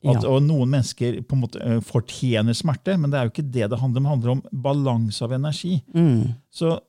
At, 0.04 0.24
Ja. 0.24 0.30
Og 0.30 0.42
noen 0.42 0.68
mennesker 0.70 1.22
på 1.22 1.34
en 1.34 1.42
måte 1.42 1.82
fortjener 1.86 2.54
smerte, 2.58 2.98
men 3.00 3.12
det 3.12 3.20
er 3.20 3.28
jo 3.28 3.32
ikke 3.36 3.52
det 3.52 3.70
det 3.70 3.80
handler 3.80 3.98
om. 3.98 4.04
Det 4.04 4.10
handler 4.10 4.32
om 4.32 4.44
balanse 4.52 5.22
av 5.22 5.32
energi. 5.32 5.84
Mm. 5.94 6.36
Så 6.52 6.80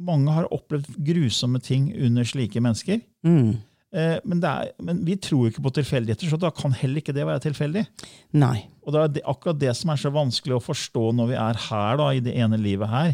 mange 0.00 0.28
har 0.32 0.44
opplevd 0.52 0.86
grusomme 1.04 1.60
ting 1.62 1.90
under 1.96 2.22
slike 2.22 2.60
mennesker. 2.60 3.00
Mm. 3.24 3.56
Eh, 3.92 4.20
Men, 4.24 4.40
det 4.40 4.48
er, 4.48 4.70
men 4.80 5.04
vi 5.04 5.16
tror 5.16 5.46
jo 5.48 5.50
ikke 5.50 5.64
på 5.64 5.72
tilfeldigheter, 5.72 6.28
så 6.30 6.38
da 6.38 6.50
kan 6.50 6.70
heller 6.72 7.00
ikke 7.00 7.14
det 7.14 7.24
være 7.26 7.40
tilfeldig. 7.40 7.86
Nei. 8.34 8.66
Og 8.90 8.96
det 8.96 9.02
er 9.04 9.12
det, 9.14 9.22
akkurat 9.30 9.58
det 9.62 9.72
som 9.78 9.92
er 9.94 10.00
så 10.02 10.10
vanskelig 10.10 10.56
å 10.58 10.64
forstå 10.64 11.04
når 11.14 11.28
vi 11.30 11.36
er 11.38 11.58
her 11.68 12.00
da, 12.00 12.08
i 12.18 12.22
det 12.24 12.34
ene 12.42 12.58
livet 12.58 12.90
her. 12.90 13.12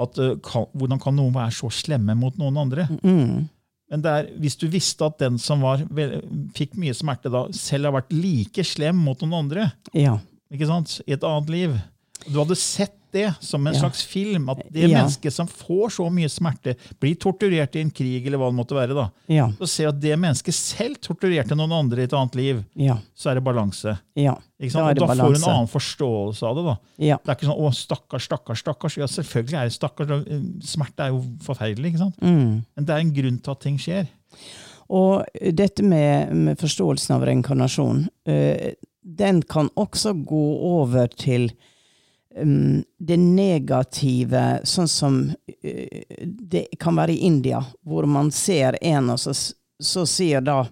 At, 0.00 0.16
eh, 0.16 0.38
kan, 0.46 0.64
hvordan 0.72 1.00
kan 1.02 1.16
noen 1.18 1.34
være 1.36 1.52
så 1.52 1.68
slemme 1.74 2.16
mot 2.16 2.38
noen 2.40 2.56
andre? 2.62 2.86
Mm. 3.04 3.50
Men 3.90 4.04
det 4.04 4.10
er, 4.16 4.28
hvis 4.40 4.56
du 4.56 4.68
visste 4.70 5.04
at 5.04 5.18
den 5.20 5.36
som 5.42 5.60
var, 5.66 5.82
fikk 6.56 6.76
mye 6.80 6.94
smerte 6.96 7.28
da, 7.32 7.44
selv 7.52 7.90
har 7.90 7.96
vært 7.98 8.14
like 8.14 8.64
slem 8.64 8.96
mot 9.02 9.20
noen 9.20 9.36
andre 9.42 9.66
Ja. 9.98 10.16
ikke 10.48 10.68
sant? 10.70 11.00
i 11.10 11.16
et 11.16 11.26
annet 11.26 11.50
liv 11.50 11.74
Du 12.28 12.38
hadde 12.38 12.56
sett 12.56 12.94
det 13.12 13.34
som 13.40 13.66
en 13.66 13.74
Ja. 13.74 13.80
slags 13.80 14.02
film. 14.06 14.48
At 14.48 14.58
det 14.70 14.88
Ja. 14.88 14.98
mennesket 15.02 15.32
som 15.32 15.46
får 15.46 15.90
så 15.90 16.10
mye 16.10 16.28
smerte, 16.28 16.76
blir 17.00 17.14
torturert 17.16 17.74
i 17.76 17.80
en 17.80 17.90
krig, 17.90 18.26
eller 18.26 18.38
hva 18.38 18.50
det 18.50 18.56
måtte 18.58 18.76
være, 18.76 18.94
da, 18.94 19.10
Ja. 19.28 19.48
så 19.58 19.68
ser 19.68 19.88
at 19.88 20.00
det 20.00 20.18
mennesket 20.18 20.54
selv 20.54 20.96
torturerte 21.00 21.56
noen 21.56 21.72
andre 21.72 22.00
i 22.00 22.04
et 22.04 22.12
annet 22.12 22.34
liv, 22.34 22.64
Ja. 22.76 22.98
så 23.16 23.30
er 23.30 23.34
det 23.34 23.44
balanse. 23.44 23.98
Da 24.16 24.30
Og 24.30 24.94
det 24.94 24.98
da 24.98 25.06
får 25.06 25.16
du 25.16 25.42
en 25.44 25.54
annen 25.54 25.68
forståelse 25.68 26.42
av 26.42 26.56
det. 26.56 26.64
da. 26.64 26.76
Ja. 26.98 27.16
Det 27.24 27.28
er 27.28 27.34
ikke 27.34 27.52
sånn 27.54 27.60
'å, 27.60 27.74
stakkars, 27.74 28.28
stakkars', 28.28 28.62
stakkars. 28.62 28.96
Ja, 28.96 29.06
selvfølgelig 29.06 29.54
er 29.54 29.64
det 29.64 29.72
stakkars. 29.72 30.62
Smerte 30.62 31.00
er 31.00 31.08
jo 31.08 31.24
forferdelig, 31.42 31.92
ikke 31.94 31.98
sant? 31.98 32.20
Mm. 32.20 32.64
men 32.76 32.84
det 32.84 32.90
er 32.90 32.98
en 32.98 33.12
grunn 33.14 33.38
til 33.42 33.50
at 33.50 33.60
ting 33.60 33.76
skjer. 33.78 34.08
Og 34.90 35.24
dette 35.54 35.82
med, 35.82 36.32
med 36.34 36.58
forståelsen 36.58 37.14
av 37.14 37.22
reinkarnasjon, 37.22 38.08
øh, 38.26 38.74
den 39.16 39.42
kan 39.42 39.68
også 39.76 40.12
gå 40.26 40.60
over 40.60 41.06
til 41.06 41.52
um, 42.36 42.82
det 42.98 43.16
negative, 43.20 44.60
sånn 44.64 44.88
som 44.90 45.22
uh, 45.30 46.02
det 46.24 46.66
kan 46.80 46.98
være 46.98 47.16
i 47.16 47.24
India, 47.28 47.62
hvor 47.82 48.08
man 48.10 48.30
ser 48.34 48.78
en, 48.80 49.10
og 49.14 49.20
så, 49.20 49.34
så 49.80 50.06
sier 50.08 50.44
da 50.44 50.62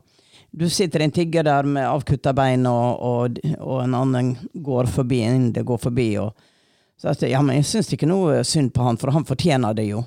du 0.50 0.64
sitter 0.72 1.04
en 1.04 1.12
tigger 1.12 1.44
der 1.44 1.66
med 1.68 1.84
avkutta 1.86 2.32
bein, 2.32 2.64
og, 2.66 3.02
og, 3.04 3.40
og 3.60 3.82
en 3.84 3.94
annen 3.94 4.30
går 4.54 4.88
forbi, 4.90 5.20
en 5.22 5.36
inder 5.42 5.66
går 5.66 5.82
forbi, 5.82 6.08
og 6.22 6.32
så 6.98 7.12
at, 7.12 7.22
ja, 7.30 7.40
men 7.44 7.60
jeg 7.60 7.68
syns 7.68 7.92
ikke 7.94 8.08
noe 8.10 8.40
synd 8.48 8.72
på 8.74 8.82
han, 8.82 8.96
for 8.98 9.14
han 9.14 9.26
fortjener 9.28 9.76
det 9.76 9.84
jo. 9.92 10.00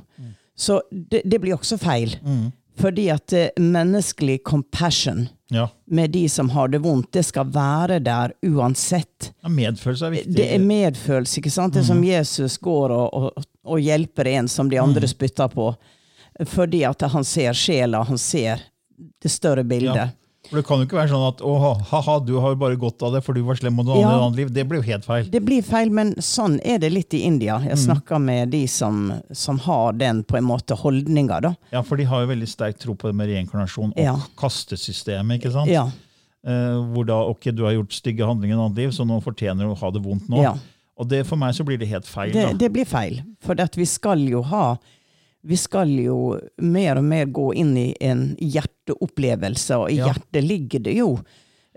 Så 0.59 0.81
det, 0.91 1.21
det 1.23 1.39
blir 1.39 1.55
også 1.55 1.77
feil. 1.79 2.17
Fordi 2.79 3.09
at 3.11 3.33
eh, 3.33 3.49
menneskelig 3.59 4.43
compassion 4.47 5.27
Ja. 5.51 5.65
med 5.85 6.11
de 6.11 6.29
som 6.29 6.49
har 6.49 6.67
det 6.71 6.79
vondt, 6.79 7.09
det 7.11 7.23
skal 7.27 7.45
være 7.51 7.99
der 7.99 8.31
uansett. 8.47 9.33
ja 9.43 9.49
Medfølelse 9.49 10.05
er 10.05 10.11
viktig. 10.13 10.35
Det 10.35 10.45
er 10.55 10.59
medfølelse, 10.63 11.39
ikke 11.41 11.51
sant? 11.51 11.73
Det 11.73 11.81
er 11.83 11.89
som 11.89 12.03
Jesus 12.03 12.57
går 12.57 12.89
og, 12.95 13.13
og, 13.13 13.43
og 13.65 13.79
hjelper 13.83 14.27
en 14.27 14.47
som 14.47 14.69
de 14.71 14.79
andre 14.79 15.07
spytter 15.07 15.47
på. 15.51 15.73
Fordi 16.47 16.83
at 16.87 17.01
han 17.01 17.23
ser 17.27 17.53
sjela, 17.53 18.03
han 18.07 18.17
ser 18.17 18.63
det 19.21 19.29
større 19.31 19.63
bildet. 19.67 19.95
Ja. 19.95 20.07
For 20.51 20.59
Det 20.59 20.65
kan 20.67 20.81
jo 20.81 20.85
ikke 20.85 20.97
være 20.99 21.09
sånn 21.13 21.23
at 21.29 21.41
å, 21.47 21.51
ha-ha, 21.87 22.15
du 22.27 22.33
har 22.43 22.57
bare 22.59 22.75
godt 22.75 23.01
av 23.07 23.13
det 23.15 23.21
for 23.23 23.33
du 23.37 23.39
var 23.47 23.55
slem 23.55 23.73
mot 23.79 23.87
noen 23.87 24.01
Ja. 24.03 24.09
andre 24.19 24.41
liv. 24.43 24.49
Det 24.51 24.65
blir 24.67 24.81
jo 24.81 24.87
helt 24.89 25.05
feil. 25.07 25.29
Det 25.31 25.39
blir 25.47 25.63
feil, 25.63 25.89
men 25.95 26.11
sånn 26.19 26.59
er 26.67 26.77
det 26.83 26.89
litt 26.91 27.13
i 27.15 27.21
India. 27.23 27.55
Mm. 27.57 27.69
Jeg 27.69 27.77
snakker 27.85 28.19
med 28.19 28.51
de 28.51 28.65
som, 28.67 29.13
som 29.31 29.57
har 29.63 29.93
den 29.93 30.23
på 30.27 30.35
en 30.37 30.43
måte 30.43 30.75
holdninga. 30.75 31.55
Ja, 31.71 31.81
For 31.87 31.95
de 31.95 32.03
har 32.03 32.25
jo 32.25 32.27
veldig 32.33 32.49
sterk 32.51 32.77
tro 32.83 32.93
på 32.99 33.07
det 33.07 33.15
med 33.15 33.29
reinkarnasjon 33.31 33.93
og 33.95 34.03
Ja. 34.03 34.17
kastesystemet. 34.37 35.39
ikke 35.41 35.51
sant? 35.53 35.69
Ja. 35.71 35.85
Eh, 36.43 36.77
hvor 36.91 37.05
da, 37.05 37.21
ok, 37.29 37.51
du 37.55 37.63
har 37.63 37.71
gjort 37.77 37.93
stygge 37.95 38.25
handlinger 38.25 38.55
i 38.55 38.59
et 38.59 38.65
annet 38.65 38.77
liv, 38.83 38.89
så 38.91 39.05
nå 39.07 39.21
fortjener 39.23 39.63
du 39.63 39.71
å 39.73 39.77
ha 39.79 39.91
det 39.91 40.01
vondt 40.03 40.27
nå. 40.27 40.41
Ja. 40.43 40.55
Og 40.97 41.07
det, 41.07 41.23
for 41.25 41.37
meg 41.39 41.53
så 41.55 41.63
blir 41.65 41.79
det 41.79 41.87
helt 41.87 42.05
feil. 42.05 42.31
Det, 42.33 42.57
det 42.59 42.71
blir 42.73 42.85
feil. 42.85 43.21
For 43.41 43.55
at 43.61 43.73
vi 43.77 43.85
skal 43.85 44.19
jo 44.27 44.41
ha 44.51 44.75
Vi 45.43 45.55
skal 45.57 45.89
jo 45.89 46.39
mer 46.61 46.97
og 47.01 47.03
mer 47.03 47.25
gå 47.33 47.47
inn 47.57 47.75
i 47.77 47.87
en 48.01 48.35
hjerteopplevelse, 48.37 49.77
og 49.77 49.91
i 49.91 49.95
Ja. 49.97 50.11
hjertet 50.11 50.43
ligger 50.47 50.79
det 50.83 50.95
jo 50.97 51.19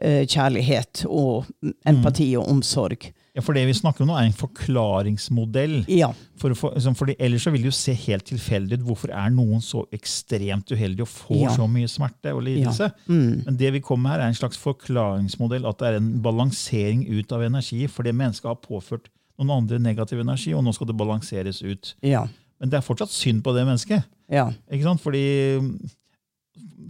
eh, 0.03 0.27
kjærlighet 0.27 1.05
og 1.09 1.47
empati 1.87 2.37
og 2.37 2.49
omsorg. 2.51 3.13
Ja, 3.35 3.41
For 3.43 3.55
det 3.55 3.65
vi 3.67 3.73
snakker 3.73 4.03
om 4.03 4.09
nå, 4.09 4.17
er 4.19 4.27
en 4.27 4.33
forklaringsmodell. 4.33 5.85
Ja. 5.89 6.13
For 6.37 6.53
for, 6.55 6.75
liksom, 6.75 6.95
fordi 6.99 7.15
Ellers 7.19 7.43
så 7.47 7.51
vil 7.53 7.63
det 7.63 7.71
jo 7.73 7.77
se 7.79 7.95
helt 7.95 8.25
tilfeldig 8.27 8.79
ut. 8.81 8.85
Hvorfor 8.89 9.11
er 9.15 9.31
noen 9.35 9.63
så 9.63 9.85
ekstremt 9.95 10.71
uheldige 10.71 11.03
og 11.07 11.09
får 11.09 11.43
Ja. 11.45 11.49
så 11.57 11.67
mye 11.71 11.89
smerte 11.89 12.35
og 12.35 12.43
lidelse? 12.43 12.91
Mm. 13.09 13.45
Men 13.47 13.57
det 13.57 13.73
vi 13.73 13.81
kommer 13.81 14.11
her 14.11 14.21
er 14.21 14.29
en 14.29 14.35
slags 14.35 14.57
forklaringsmodell, 14.59 15.67
at 15.67 15.79
det 15.79 15.87
er 15.89 15.97
en 15.97 16.21
balansering 16.23 17.07
ut 17.09 17.33
av 17.33 17.43
energi. 17.43 17.87
For 17.89 18.03
det 18.03 18.15
mennesket 18.15 18.45
har 18.51 18.57
påført 18.57 19.09
noen 19.39 19.51
andre 19.63 19.79
negativ 19.79 20.21
energi, 20.21 20.53
og 20.55 20.63
nå 20.65 20.73
skal 20.75 20.87
det 20.87 20.97
balanseres 20.97 21.63
ut. 21.63 21.95
Ja. 22.03 22.27
Men 22.65 22.73
det 22.73 22.79
er 22.79 22.87
fortsatt 22.87 23.13
synd 23.13 23.43
på 23.45 23.53
det 23.53 23.67
mennesket. 23.69 24.07
Ja. 24.33 24.47
ikke 24.73 24.87
sant? 24.87 25.03
Fordi 25.05 25.25
mm, 25.61 25.73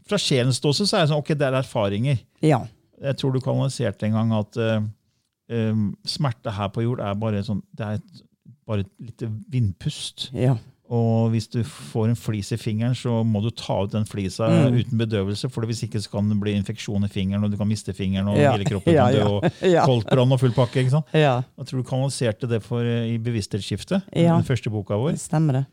fra 0.06 0.20
sjelens 0.22 0.60
ståsted 0.62 0.86
så 0.86 1.00
er 1.00 1.02
det 1.02 1.10
sånn, 1.10 1.22
ok, 1.24 1.32
det 1.34 1.48
er 1.48 1.56
erfaringer. 1.58 2.20
Ja. 2.46 2.60
Jeg 3.02 3.18
tror 3.18 3.34
du 3.34 3.40
kanaliserte 3.42 4.06
en 4.06 4.14
gang 4.14 4.30
at 4.38 4.60
uh, 4.62 5.80
smerte 6.06 6.54
her 6.54 6.70
på 6.70 6.84
jord 6.84 7.02
er 7.02 7.18
bare 7.18 7.42
sånn, 7.42 7.64
det 7.74 7.88
er 7.88 7.98
et, 7.98 8.22
bare 8.70 8.86
et 8.86 8.92
lite 9.02 9.32
vindpust. 9.50 10.28
Ja. 10.30 10.54
Og 10.94 11.30
hvis 11.32 11.48
du 11.50 11.58
får 11.64 12.10
en 12.12 12.18
flis 12.20 12.52
i 12.54 12.58
fingeren, 12.60 12.94
så 12.94 13.22
må 13.26 13.40
du 13.42 13.48
ta 13.50 13.80
ut 13.82 13.90
den 13.94 14.04
flisa 14.06 14.46
Mm. 14.50 14.76
uten 14.78 14.98
bedøvelse, 15.00 15.48
for 15.50 15.66
hvis 15.66 15.80
ikke 15.86 15.98
så 16.04 16.10
kan 16.12 16.28
det 16.30 16.36
bli 16.38 16.52
infeksjon 16.54 17.04
i 17.06 17.08
fingeren, 17.10 17.42
og 17.44 17.50
du 17.50 17.56
kan 17.58 17.66
miste 17.70 17.94
fingeren, 17.96 18.28
og 18.28 18.36
Ja. 18.38 18.52
hele 18.52 18.64
kroppen 18.68 18.92
Ja, 18.94 19.08
ja. 19.10 19.24
og 19.26 19.42
koldtbrann 19.88 20.32
og 20.36 20.40
full 20.40 20.52
pakke. 20.54 20.84
ikke 20.84 20.90
sant? 20.90 21.06
ja. 21.12 21.42
Jeg 21.58 21.66
tror 21.66 21.82
du 21.82 21.88
kanaliserte 21.88 22.48
det 22.48 22.62
for, 22.62 22.80
eh, 22.84 23.14
i 23.14 23.18
bevissthetsskiftet, 23.18 24.02
Ja. 24.14 24.36
den 24.36 24.44
første 24.44 24.70
boka 24.70 24.94
vår. 24.94 25.12
Det 25.16 25.20
Stemmer 25.24 25.52
det. 25.60 25.66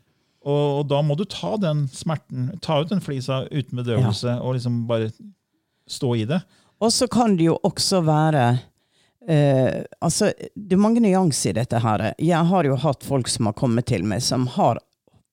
Og, 0.44 0.80
og 0.80 0.88
da 0.88 1.02
må 1.02 1.14
du 1.16 1.24
ta 1.24 1.56
den 1.56 1.86
smerten, 1.92 2.58
ta 2.60 2.80
ut 2.80 2.88
den 2.88 3.00
flisa 3.00 3.44
uten 3.52 3.78
bedøvelse, 3.78 4.40
og 4.42 4.54
liksom 4.56 4.86
bare 4.88 5.12
stå 5.88 6.16
i 6.18 6.24
det. 6.24 6.42
Og 6.80 6.90
så 6.90 7.06
kan 7.08 7.36
det 7.36 7.44
jo 7.46 7.58
også 7.62 8.00
være 8.02 8.58
eh, 9.28 9.84
altså, 10.02 10.32
Det 10.56 10.72
er 10.72 10.80
mange 10.82 10.98
nyanser 11.00 11.50
i 11.50 11.60
dette. 11.60 11.78
her. 11.78 12.12
Jeg 12.18 12.44
har 12.48 12.64
jo 12.64 12.74
hatt 12.76 13.04
folk 13.04 13.28
som 13.28 13.46
har 13.46 13.52
kommet 13.52 13.86
til 13.86 14.02
meg, 14.02 14.20
som 14.22 14.46
har 14.56 14.78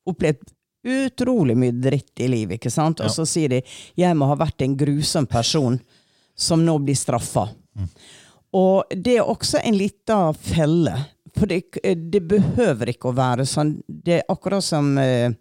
opplevd 0.09 0.55
utrolig 0.89 1.57
mye 1.59 1.75
dritt 1.75 2.21
i 2.23 2.29
livet. 2.31 2.59
ikke 2.59 2.71
sant? 2.71 3.01
Og 3.03 3.11
så 3.11 3.25
sier 3.27 3.49
de 3.49 3.61
'jeg 3.95 4.15
må 4.15 4.27
ha 4.27 4.35
vært 4.35 4.61
en 4.61 4.77
grusom 4.77 5.27
person 5.27 5.79
som 6.35 6.65
nå 6.65 6.77
blir 6.79 6.95
straffa'. 6.95 7.49
Og 8.53 8.83
det 8.89 9.17
er 9.17 9.27
også 9.27 9.59
en 9.63 9.77
liten 9.77 10.33
felle. 10.33 10.95
For 11.37 11.45
det, 11.45 11.61
det 12.11 12.21
behøver 12.27 12.89
ikke 12.89 13.11
å 13.11 13.15
være 13.15 13.45
sånn. 13.45 13.83
Det 13.87 14.13
er 14.13 14.31
akkurat 14.33 14.63
som 14.63 14.97
eh, 14.97 15.31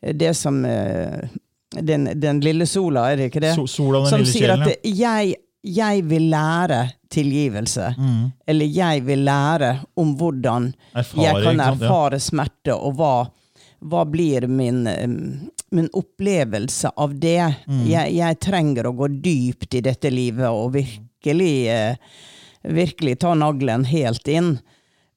det 0.00 0.34
som 0.36 0.64
eh, 0.64 1.28
den, 1.70 2.08
den 2.20 2.40
lille 2.40 2.66
sola, 2.66 3.10
er 3.10 3.16
det 3.16 3.28
ikke 3.30 3.42
det? 3.44 3.54
So, 3.54 3.66
sola 3.66 4.00
den 4.00 4.10
som 4.12 4.22
lille 4.22 4.32
sier 4.32 4.54
sjelen, 4.54 4.68
at 4.68 4.88
jeg, 4.88 5.34
jeg 5.68 6.04
vil 6.08 6.30
lære 6.32 6.80
tilgivelse. 7.12 7.90
Mm. 7.98 8.22
Eller 8.46 8.72
jeg 8.78 9.04
vil 9.06 9.24
lære 9.28 9.72
om 10.00 10.14
hvordan 10.16 10.70
Erfare, 10.94 11.26
jeg 11.26 11.44
kan 11.44 11.60
erfare? 11.66 12.16
Ja. 12.20 12.24
smerte, 12.24 12.76
og 12.76 12.96
hva, 12.98 13.12
hva 13.80 14.04
blir 14.10 14.46
min, 14.50 14.82
min 15.70 15.88
opplevelse 15.92 16.90
av 16.96 17.12
det. 17.20 17.54
Mm. 17.68 17.84
Jeg, 17.86 18.14
jeg 18.18 18.38
trenger 18.42 18.88
å 18.90 18.94
gå 18.98 19.08
dypt 19.22 19.74
i 19.78 19.82
dette 19.86 20.10
livet 20.10 20.48
og 20.50 20.72
virkelig, 20.74 21.52
eh, 21.70 21.96
virkelig 22.62 23.18
ta 23.22 23.34
naglen 23.38 23.84
helt 23.86 24.28
inn. 24.28 24.56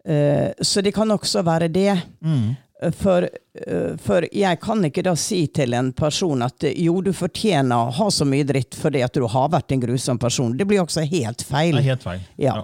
Eh, 0.06 0.52
så 0.62 0.82
det 0.86 0.94
kan 0.96 1.12
også 1.12 1.42
være 1.46 1.68
det. 1.74 1.96
Mm. 2.22 2.52
For, 2.98 3.28
eh, 3.68 3.96
for 4.02 4.26
jeg 4.34 4.60
kan 4.62 4.86
ikke 4.88 5.04
da 5.06 5.16
si 5.20 5.44
til 5.54 5.74
en 5.78 5.92
person 5.94 6.42
at 6.42 6.66
jo, 6.74 6.96
du 7.06 7.12
fortjener 7.14 7.78
å 7.78 7.92
ha 7.94 8.08
så 8.14 8.26
mye 8.26 8.46
dritt 8.50 8.74
fordi 8.78 9.04
at 9.06 9.14
du 9.14 9.26
har 9.30 9.50
vært 9.54 9.74
en 9.76 9.84
grusom 9.84 10.18
person. 10.22 10.56
Det 10.58 10.66
blir 10.70 10.82
også 10.82 11.04
helt 11.06 11.44
feil. 11.46 11.76
Det 11.78 11.84
er 11.86 11.92
helt 11.96 12.06
feil. 12.08 12.24
Ja. 12.42 12.60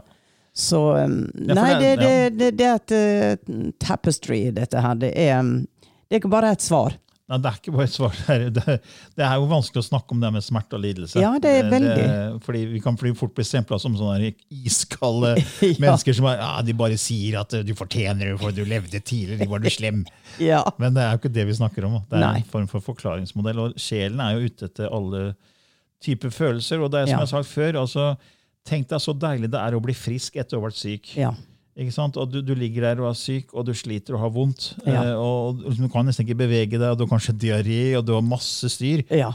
Så 0.57 0.97
Ja, 0.97 1.05
Så 1.07 1.07
Nei, 1.53 1.73
det, 1.79 1.95
det- 1.99 2.37
det, 2.37 2.51
det, 2.57 2.65
er 2.65 3.33
et 3.35 3.77
tapestry, 3.79 4.49
dette 4.51 4.81
her. 4.81 4.95
Det 4.95 5.11
er, 5.15 5.43
det 6.07 6.15
er 6.17 6.21
ikke 6.23 6.31
bare 6.31 6.51
et 6.55 6.61
svar. 6.63 6.95
Nei, 7.27 7.37
det 7.43 7.49
er 7.49 7.55
ikke 7.59 7.71
bare 7.75 7.83
et 7.89 7.91
svar. 7.91 8.13
Det 8.15 8.35
er, 8.37 8.43
det, 8.55 8.73
det 9.19 9.23
er 9.27 9.33
jo 9.35 9.47
vanskelig 9.51 9.81
å 9.81 9.87
snakke 9.89 10.15
om 10.15 10.21
det 10.23 10.29
med 10.31 10.43
smerte 10.45 10.77
og 10.77 10.83
lidelse. 10.85 11.19
Ja, 11.19 11.33
det 11.43 11.49
er 11.57 11.65
veldig. 11.73 12.05
fordi 12.45 12.61
Vi 12.71 12.79
kan 12.85 12.95
fly 12.95 13.11
fort 13.19 13.33
bli 13.35 13.43
stempla 13.43 13.75
som 13.83 13.97
sånne 13.99 14.29
iskalde 14.63 15.33
Ja. 15.65 15.73
mennesker 15.83 16.15
som 16.15 16.29
er, 16.31 16.37
ja, 16.39 16.53
de 16.63 16.75
bare 16.79 16.95
sier 16.97 17.35
at 17.41 17.51
du 17.67 17.73
fortjener 17.75 18.29
det 18.31 18.37
for 18.39 18.55
du 18.55 18.63
levde 18.63 19.01
tidligere, 19.03 19.49
var 19.51 19.59
du 19.59 19.67
slem. 19.75 20.05
Ja. 20.39 20.61
Men 20.79 20.95
det 20.95 21.03
er 21.03 21.11
jo 21.17 21.19
ikke 21.19 21.33
det 21.35 21.45
vi 21.51 21.57
snakker 21.59 21.89
om. 21.89 21.99
Det 22.07 22.15
er 22.15 22.23
Nei. 22.23 22.37
en 22.45 22.47
form 22.55 22.71
for 22.71 22.85
forklaringsmodell. 22.87 23.59
Og 23.65 23.75
sjelen 23.81 24.23
er 24.23 24.37
jo 24.39 24.47
ute 24.47 24.69
etter 24.71 24.87
alle 24.95 25.25
typer 26.07 26.31
følelser. 26.31 26.79
Og 26.79 26.91
det 26.95 27.01
er 27.03 27.11
som 27.11 27.17
Ja. 27.17 27.25
jeg 27.25 27.27
har 27.27 27.33
sagt 27.43 27.51
før, 27.51 27.81
altså, 27.83 28.07
tenk 28.67 28.87
deg 28.87 29.03
så 29.03 29.11
deilig 29.19 29.51
det 29.51 29.59
er 29.67 29.75
å 29.75 29.83
bli 29.83 29.93
frisk 29.99 30.39
etter 30.39 30.55
å 30.55 30.63
ha 30.63 30.69
vært 30.69 30.79
syk. 30.79 31.11
ja. 31.19 31.35
Ikke 31.77 31.93
sant? 31.93 32.17
Og 32.17 32.31
du, 32.33 32.39
du 32.41 32.53
ligger 32.57 32.87
der 32.87 33.01
og 33.03 33.11
er 33.11 33.17
syk, 33.19 33.51
og 33.53 33.67
du 33.67 33.73
sliter 33.77 34.15
og 34.17 34.23
har 34.23 34.31
vondt. 34.33 34.71
Ja. 34.87 35.03
Eh, 35.11 35.15
og 35.21 35.59
liksom, 35.61 35.85
Du 35.85 35.93
kan 35.93 36.07
nesten 36.09 36.25
ikke 36.25 36.39
bevege 36.39 36.73
deg, 36.79 36.87
og 36.89 36.97
du 36.97 37.05
har 37.05 37.11
kanskje 37.13 37.35
diaré, 37.37 37.81
og 37.99 38.05
du 38.07 38.15
har 38.15 38.23
masse 38.25 38.69
styr. 38.73 39.03
Ja. 39.13 39.29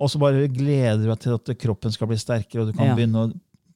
Og 0.00 0.08
så 0.12 0.20
bare 0.22 0.46
gleder 0.48 1.00
du 1.02 1.08
deg 1.10 1.18
til 1.24 1.34
at 1.36 1.50
kroppen 1.60 1.92
skal 1.92 2.08
bli 2.12 2.16
sterkere, 2.20 2.62
og 2.62 2.70
du 2.70 2.76
kan 2.78 2.86
Ja. 2.92 2.94
begynne 2.94 3.24
å 3.26 3.32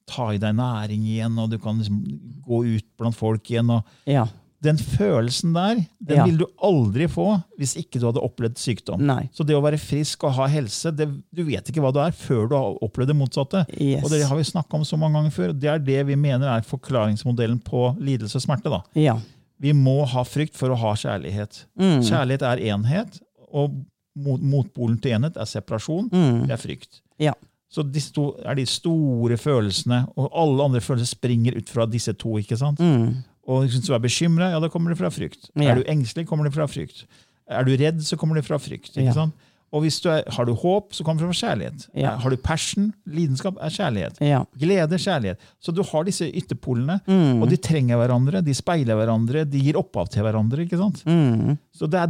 ta 0.07 0.29
i 0.31 0.37
deg 0.39 0.55
næring 0.55 1.03
igjen, 1.03 1.35
og 1.41 1.49
du 1.51 1.57
kan 1.59 1.77
liksom 1.81 1.99
gå 2.47 2.63
ut 2.77 2.87
blant 2.97 3.15
folk 3.17 3.43
igjen. 3.51 3.69
og 3.69 3.83
ja. 4.07 4.25
Den 4.63 4.77
følelsen 4.79 5.53
der 5.53 5.75
den 5.99 6.17
Ja. 6.17 6.23
vil 6.25 6.37
du 6.37 6.45
aldri 6.63 7.07
få 7.11 7.43
hvis 7.59 7.75
ikke 7.77 7.99
du 7.99 8.05
hadde 8.07 8.21
opplevd 8.23 8.57
sykdom. 8.57 9.01
Nei. 9.05 9.29
Så 9.33 9.45
det 9.45 9.53
å 9.55 9.61
være 9.61 9.77
frisk 9.77 10.23
og 10.23 10.33
ha 10.33 10.47
helse, 10.47 10.91
det, 10.95 11.07
du 11.35 11.43
vet 11.43 11.67
ikke 11.69 11.81
hva 11.83 11.91
du 11.93 11.99
er 11.99 12.11
før 12.11 12.47
du 12.49 12.55
har 12.55 12.77
opplevd 12.81 13.07
det 13.11 13.15
motsatte. 13.19 13.65
Yes. 13.79 14.03
Og 14.03 14.09
det 14.09 14.23
har 14.25 14.35
vi 14.39 14.43
snakka 14.47 14.73
om 14.79 14.85
så 14.87 14.97
mange 14.97 15.19
ganger 15.19 15.31
før. 15.35 15.53
Det 15.53 15.69
er 15.69 15.79
det 15.79 16.05
vi 16.07 16.15
mener 16.15 16.47
er 16.55 16.61
forklaringsmodellen 16.65 17.59
på 17.63 17.95
lidelse 17.99 18.35
og 18.39 18.45
smerte. 18.47 18.81
Ja. 18.95 19.17
Vi 19.61 19.71
må 19.73 20.05
ha 20.05 20.23
frykt 20.23 20.55
for 20.57 20.69
å 20.73 20.75
ha 20.79 20.93
kjærlighet. 20.95 21.65
Mm. 21.79 22.01
Kjærlighet 22.03 22.41
er 22.43 22.63
enhet, 22.73 23.19
og 23.53 23.75
mot, 24.15 24.41
motpolen 24.41 24.97
til 25.01 25.11
enhet 25.17 25.37
er 25.37 25.45
separasjon. 25.45 26.09
Mm. 26.11 26.47
Det 26.47 26.55
er 26.57 26.57
frykt. 26.63 27.01
Ja. 27.19 27.33
Så 27.71 27.83
disse 27.91 28.11
to 28.15 28.29
er 28.45 28.55
de 28.55 28.65
store 28.65 29.35
følelsene, 29.37 30.05
og 30.15 30.29
alle 30.33 30.63
andre 30.63 30.81
følelser 30.83 31.15
springer 31.17 31.57
ut 31.57 31.69
fra 31.69 31.85
disse 31.85 32.13
to. 32.13 32.37
ikke 32.39 32.57
sant? 32.57 32.79
Mm. 32.79 33.23
Og 33.47 33.65
hvis 33.67 33.79
du 33.85 33.93
er 33.93 33.99
bekymra, 34.01 34.51
ja, 34.51 34.59
da 34.59 34.67
kommer 34.73 34.89
det 34.89 34.97
fra 34.97 35.09
frykt. 35.13 35.49
Ja. 35.55 35.71
Er 35.71 35.75
du 35.75 35.83
engstelig, 35.91 36.25
kommer 36.27 36.45
det 36.47 36.53
fra 36.55 36.65
frykt. 36.67 37.03
Er 37.47 37.63
du 37.67 37.75
redd, 37.77 37.99
så 38.01 38.17
kommer 38.17 38.35
det 38.39 38.45
fra 38.47 38.57
frykt. 38.57 38.95
ikke 38.97 39.05
Ja. 39.11 39.13
sant? 39.13 39.33
Og 39.73 39.81
hvis 39.83 39.97
du 39.99 40.07
er, 40.09 40.23
har 40.31 40.45
du 40.45 40.53
håp, 40.55 40.93
så 40.93 41.03
kommer 41.03 41.19
det 41.21 41.27
fra 41.35 41.49
kjærlighet. 41.49 41.87
Ja. 41.99 42.15
Har 42.17 42.29
du 42.29 42.37
passion, 42.37 42.93
lidenskap, 43.05 43.57
er 43.59 43.69
kjærlighet. 43.69 44.17
Ja. 44.21 44.43
Glede, 44.57 44.95
kjærlighet. 44.97 45.37
Så 45.59 45.73
du 45.75 45.83
har 45.83 46.03
disse 46.05 46.29
ytterpolene, 46.31 47.01
Mm. 47.07 47.41
og 47.43 47.49
de 47.49 47.57
trenger 47.57 47.97
hverandre, 47.97 48.41
de 48.45 48.53
speiler 48.53 48.95
hverandre, 48.95 49.43
de 49.43 49.59
gir 49.59 49.75
opphav 49.75 50.07
til 50.09 50.23
hverandre. 50.23 50.63
ikke 50.63 50.77
sant? 50.77 51.03
Mm. 51.05 51.57
Så 51.75 51.89
det 51.89 51.99
er, 51.99 52.07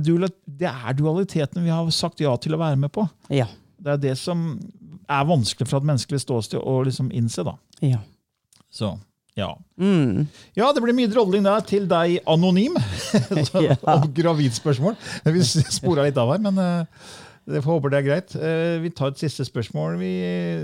det 0.48 0.68
er 0.70 0.94
dualiteten 0.94 1.64
vi 1.64 1.70
har 1.70 1.90
sagt 1.90 2.20
ja 2.22 2.36
til 2.38 2.54
å 2.54 2.60
være 2.60 2.78
med 2.78 2.92
på. 2.92 3.10
Ja. 3.30 3.48
Det 3.82 3.88
er 3.94 3.98
det 3.98 4.18
som 4.18 4.60
er 5.10 5.26
vanskelig 5.26 5.68
fra 5.68 5.78
et 5.80 5.84
menneskelig 5.90 6.22
ståsted 6.22 6.62
å 6.62 6.84
liksom 6.86 7.10
innse. 7.12 7.44
da. 7.44 7.56
Ja. 7.82 7.98
Så, 8.72 9.00
ja. 9.36 9.52
Mm. 9.76 10.26
Ja, 10.56 10.72
det 10.72 10.82
blir 10.84 10.96
mye 10.96 11.12
drolling 11.12 11.44
der 11.44 11.64
til 11.68 11.90
deg 11.92 12.22
anonym. 12.24 12.78
Ja. 13.56 13.76
Om 13.96 14.10
gravidspørsmål. 14.16 14.96
Vi 15.32 15.44
spora 15.46 16.06
litt 16.08 16.18
av 16.20 16.32
her, 16.34 16.42
men 16.44 16.60
eh, 16.62 17.06
jeg 17.46 17.62
får 17.62 17.76
håpe 17.78 17.92
det 17.94 18.00
er 18.00 18.06
greit. 18.08 18.36
Eh, 18.36 18.78
vi 18.82 18.90
tar 18.96 19.12
et 19.12 19.22
siste 19.22 19.46
spørsmål. 19.48 20.00
Vi, 20.02 20.12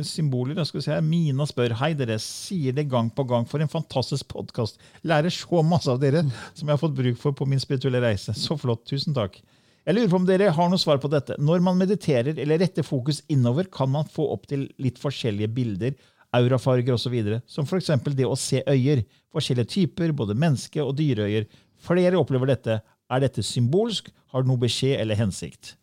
symboler, 0.08 0.58
skal 0.66 0.80
vi 0.80 0.86
se 0.88 0.94
her. 0.96 1.04
Mina 1.06 1.46
spør 1.50 1.76
hei 1.82 1.92
dere, 2.00 2.18
sier 2.24 2.76
det 2.78 2.88
gang 2.92 3.12
på 3.14 3.26
gang 3.30 3.48
for 3.50 3.64
en 3.64 3.72
fantastisk 3.72 4.32
podkast. 4.32 4.82
Lærer 5.08 5.34
så 5.36 5.62
masse 5.68 5.92
av 5.92 6.02
dere 6.02 6.24
som 6.56 6.66
jeg 6.66 6.74
har 6.74 6.82
fått 6.82 6.98
bruk 6.98 7.20
for 7.22 7.38
på 7.38 7.48
min 7.50 7.62
spirituelle 7.62 8.02
reise. 8.04 8.36
Så 8.38 8.58
flott. 8.60 8.88
Tusen 8.90 9.16
takk. 9.18 9.38
Jeg 9.82 9.98
lurer 9.98 10.10
på 10.12 10.20
om 10.22 10.26
dere 10.30 10.52
har 10.54 10.68
noe 10.70 10.82
svar 10.82 11.00
på 11.02 11.10
dette. 11.10 11.38
Når 11.42 11.62
man 11.66 11.80
mediterer 11.80 12.38
eller 12.38 12.62
retter 12.62 12.86
fokus 12.86 13.24
innover, 13.34 13.70
kan 13.74 13.90
man 13.90 14.10
få 14.10 14.28
opp 14.34 14.50
til 14.50 14.68
litt 14.82 15.00
forskjellige 15.02 15.50
bilder, 15.56 15.96
aurafarger 16.36 16.96
osv., 16.96 17.18
som 17.48 17.68
f.eks. 17.68 17.92
det 18.16 18.28
å 18.28 18.38
se 18.40 18.64
øyer. 18.68 19.04
Forskjellige 19.32 19.74
typer, 19.76 20.12
både 20.16 20.36
menneske- 20.36 20.84
og 20.84 20.96
dyreøyer. 21.00 21.48
Flere 21.82 22.20
opplever 22.20 22.54
dette. 22.54 22.82
Er 23.12 23.24
dette 23.24 23.44
symbolsk? 23.44 24.12
Har 24.32 24.44
det 24.44 24.52
noe 24.52 24.62
beskjed 24.62 25.00
eller 25.02 25.20
hensikt? 25.20 25.76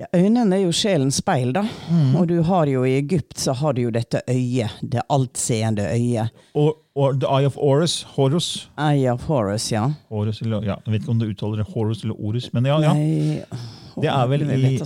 Ja, 0.00 0.06
øynene 0.16 0.56
er 0.56 0.62
jo 0.62 0.72
sjelens 0.72 1.18
speil, 1.20 1.50
da. 1.52 1.60
Mm. 1.92 2.14
Og 2.16 2.28
du 2.30 2.38
har 2.48 2.68
jo 2.72 2.86
i 2.88 2.94
Egypt 2.96 3.36
så 3.40 3.52
har 3.52 3.74
du 3.76 3.82
jo 3.82 3.90
dette 3.92 4.22
øyet. 4.32 4.78
Det 4.80 5.02
altseende 5.12 5.84
øyet. 5.92 6.32
Or, 6.54 6.78
or, 6.94 7.12
The 7.12 7.28
Eye 7.28 7.48
of 7.48 7.58
Horus. 7.60 7.98
Horus. 8.16 8.70
Eye 8.80 9.12
of 9.12 9.26
Horus, 9.28 9.68
ja. 9.72 9.90
Horus 10.08 10.40
eller, 10.40 10.64
ja, 10.64 10.78
jeg 10.86 10.94
vet 10.94 11.02
ikke 11.02 11.12
om 11.12 11.20
du 11.20 11.26
uttaler 11.28 11.60
det 11.60 11.68
Horus 11.74 12.00
eller 12.04 12.16
Orus, 12.16 12.48
men 12.56 12.70
ja. 12.70 12.78
ja. 12.80 12.94
Nei, 12.96 13.42
Det 13.96 14.08
er 14.12 14.28
vel 14.30 14.42
i-. 14.46 14.78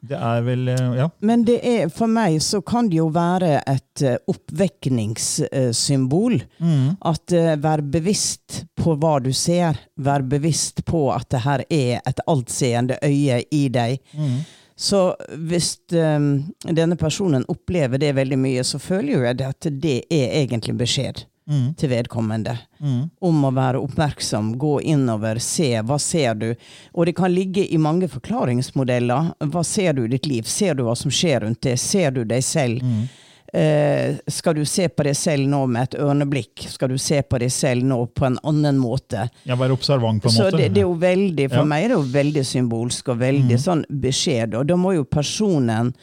Det 0.00 0.16
er 0.16 0.42
vel 0.46 0.68
eh, 0.72 0.96
Ja. 0.98 1.08
Men 1.20 1.44
det 1.48 1.60
er, 1.66 1.88
for 1.92 2.06
meg 2.10 2.42
så 2.44 2.60
kan 2.64 2.88
det 2.90 2.96
jo 3.00 3.08
være 3.14 3.62
et 3.66 4.02
eh, 4.02 4.16
oppvekningssymbol. 4.30 6.42
Mm. 6.58 6.96
At 7.12 7.32
eh, 7.36 7.56
vær 7.60 7.80
bevisst 7.82 8.64
på 8.78 8.94
hva 9.00 9.18
du 9.24 9.32
ser. 9.36 9.76
Vær 9.96 10.22
bevisst 10.22 10.84
på 10.88 11.12
at 11.14 11.28
det 11.34 11.40
her 11.44 11.60
er 11.68 12.00
et 12.06 12.20
altseende 12.26 12.98
øye 13.02 13.42
i 13.50 13.68
deg. 13.72 13.98
Mm. 14.14 14.38
Så 14.78 15.16
hvis 15.50 15.74
um, 15.90 16.54
denne 16.62 16.96
personen 16.96 17.42
opplever 17.50 17.98
det 17.98 18.12
veldig 18.14 18.38
mye, 18.38 18.62
så 18.62 18.78
føler 18.78 19.12
jo 19.12 19.24
jeg 19.26 19.40
at 19.42 19.66
det 19.74 20.06
er 20.06 20.38
egentlig 20.44 20.76
beskjed 20.78 21.26
Mm. 21.48 21.74
til 21.80 21.88
vedkommende. 21.88 22.58
Mm. 22.80 23.10
Om 23.24 23.44
å 23.48 23.50
være 23.56 23.80
oppmerksom, 23.80 24.50
gå 24.60 24.80
innover, 24.82 25.38
se. 25.40 25.70
Hva 25.80 25.96
ser 25.98 26.34
du? 26.34 26.50
Og 26.92 27.06
det 27.08 27.14
kan 27.16 27.32
ligge 27.32 27.64
i 27.72 27.78
mange 27.80 28.04
forklaringsmodeller. 28.08 29.30
Hva 29.48 29.62
ser 29.64 29.94
du 29.96 30.04
i 30.04 30.08
ditt 30.12 30.26
liv? 30.28 30.42
Ser 30.44 30.74
du 30.74 30.82
hva 30.84 30.94
som 30.96 31.10
skjer 31.10 31.40
rundt 31.46 31.62
det? 31.64 31.78
Ser 31.80 32.10
du 32.10 32.24
deg 32.28 32.44
selv? 32.44 32.82
Mm. 32.84 33.08
Eh, 33.54 34.16
skal 34.28 34.54
du 34.58 34.64
se 34.68 34.90
på 34.92 35.06
deg 35.08 35.16
selv 35.16 35.48
nå 35.48 35.62
med 35.72 35.88
et 35.88 35.98
ørneblikk? 36.04 36.66
Skal 36.68 36.90
du 36.92 36.98
se 37.00 37.22
på 37.24 37.38
deg 37.40 37.48
selv 37.50 37.82
nå 37.88 38.02
på 38.12 38.26
en 38.28 38.36
annen 38.44 38.76
måte? 38.76 39.30
Ja, 39.48 39.56
Være 39.56 39.72
observant, 39.72 40.20
på 40.22 40.28
en 40.28 40.34
Så 40.36 40.50
måte. 40.50 40.58
det, 40.60 40.68
det 40.76 40.82
er 40.82 40.88
jo 40.90 40.94
veldig, 41.00 41.48
for 41.48 41.62
Ja. 41.62 41.64
meg 41.64 41.84
er 41.84 41.88
det 41.88 41.96
jo 41.96 42.12
veldig 42.12 42.44
symbolsk 42.44 43.08
og 43.08 43.18
veldig 43.24 43.56
sånn 43.58 43.86
beskjed. 43.88 44.54
Og 44.54 44.66
da 44.68 44.76
må 44.76 44.92
jo 44.98 45.04
personen 45.08 45.94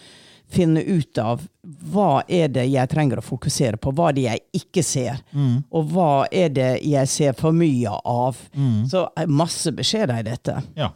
finne 0.52 0.82
ut 0.86 1.18
av 1.18 1.42
hva 1.92 2.22
er 2.30 2.48
det 2.54 2.68
jeg 2.70 2.90
trenger 2.92 3.20
å 3.20 3.26
fokusere 3.26 3.80
på, 3.82 3.92
hva 3.98 4.10
er 4.12 4.18
det 4.18 4.26
jeg 4.28 4.44
ikke 4.62 4.84
ser, 4.86 5.22
og 5.74 5.92
hva 5.94 6.10
er 6.32 6.50
det 6.54 6.68
jeg 6.86 7.10
ser 7.12 7.34
for 7.40 7.56
mye 7.56 7.94
av. 8.06 8.38
Så 8.92 9.06
er 9.18 9.32
masse 9.32 9.74
beskjeder 9.76 10.20
i 10.22 10.28
dette. 10.28 10.60
Ja. 10.78 10.92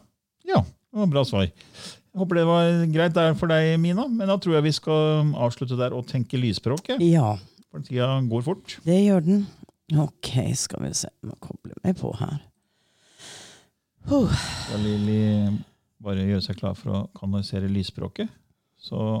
ja, 0.46 0.62
det 0.62 1.02
var 1.02 1.10
bra 1.16 1.24
svar. 1.26 1.48
Jeg 1.50 2.18
håper 2.18 2.40
det 2.40 2.44
var 2.48 2.70
greit 2.90 3.14
der 3.14 3.34
for 3.38 3.50
deg, 3.52 3.76
Mina. 3.82 4.08
Men 4.10 4.26
da 4.30 4.34
tror 4.42 4.56
jeg 4.58 4.64
vi 4.66 4.72
skal 4.74 5.32
avslutte 5.38 5.76
der 5.78 5.94
og 5.94 6.08
tenke 6.10 6.38
lysspråket. 6.40 7.02
Ja, 7.06 7.36
For 7.70 7.82
tida 7.86 8.16
går 8.26 8.42
fort. 8.42 8.78
det 8.86 8.96
gjør 9.04 9.26
den. 9.26 9.44
Ok, 9.98 10.32
skal 10.58 10.82
vi 10.86 10.94
se. 10.94 11.10
Må 11.26 11.34
koble 11.42 11.74
meg 11.84 11.98
på 11.98 12.10
her. 12.18 12.40
Huh. 14.10 14.30
Skal 14.66 14.82
Lilly 14.82 15.20
bare 16.02 16.24
gjøre 16.24 16.42
seg 16.44 16.58
klar 16.58 16.74
for 16.78 16.94
å 16.94 17.00
kanalisere 17.18 17.68
lysspråket. 17.70 18.30
Så 18.80 19.20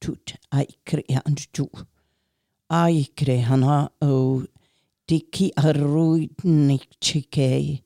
tut 0.00 0.34
aikre 0.52 1.02
anju. 1.24 1.66
Aikre 2.70 3.36
hana 3.48 3.76
o 4.02 4.44
diki 5.08 5.50
arruidnik 5.56 6.86
chike 7.00 7.82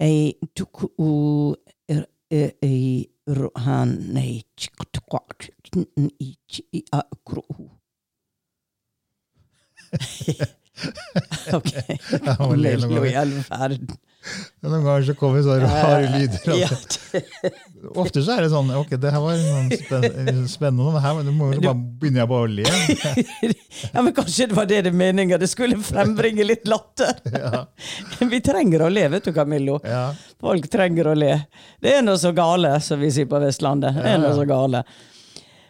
e 0.00 0.12
tuku 0.54 0.86
u 0.98 1.54
e 1.88 3.06
rohan 3.38 3.90
nei 4.14 4.42
chikutkwak 4.56 5.50
i 6.72 6.82
akru. 6.92 7.42
Ok. 11.56 11.72
Ja, 12.24 12.34
ganger. 12.36 13.06
i 13.06 13.14
all 13.16 13.32
verden. 13.48 13.96
Noen 14.66 14.82
ganger 14.82 15.04
så 15.06 15.14
kommer 15.14 15.42
så 15.46 15.54
rare 15.62 16.08
lyder. 16.10 16.56
Ja. 16.58 16.68
Ofte 17.94 18.22
så 18.26 18.34
er 18.34 18.42
det 18.42 18.50
sånn 18.50 18.72
Ok, 18.74 18.96
det 18.98 19.12
her 19.14 19.22
var 19.22 19.38
sånn 19.38 19.70
spennende, 20.50 20.90
men 20.90 21.04
her 21.04 21.14
men 21.20 21.30
jo 21.30 21.62
bare 21.62 21.76
begynner 22.00 22.24
jeg 22.24 22.30
bare 22.32 22.48
å 22.48 22.50
le. 22.50 22.66
ja, 23.94 24.02
men 24.02 24.12
kanskje 24.16 24.48
det 24.50 24.58
var 24.58 24.68
det 24.70 24.82
det 24.88 24.94
meninga. 24.96 25.38
Det 25.38 25.48
skulle 25.52 25.78
frembringe 25.86 26.46
litt 26.48 26.66
latter. 26.68 27.22
Vi 28.34 28.42
trenger 28.44 28.86
å 28.88 28.92
le, 28.92 29.06
vet 29.14 29.30
du, 29.30 29.32
Camillo. 29.36 29.78
Ja. 29.86 30.08
Folk 30.42 30.66
trenger 30.72 31.12
å 31.12 31.16
le. 31.16 31.32
Det 31.82 31.94
er 32.00 32.04
noe 32.04 32.18
så 32.20 32.34
gale, 32.36 32.76
som 32.84 33.00
vi 33.00 33.12
sier 33.14 33.28
på 33.30 33.38
Vestlandet. 33.42 33.94
Det 33.96 34.08
er 34.10 34.18
Ja, 34.18 34.22
noe 34.26 34.34
så 34.36 34.44
gale. 34.48 34.82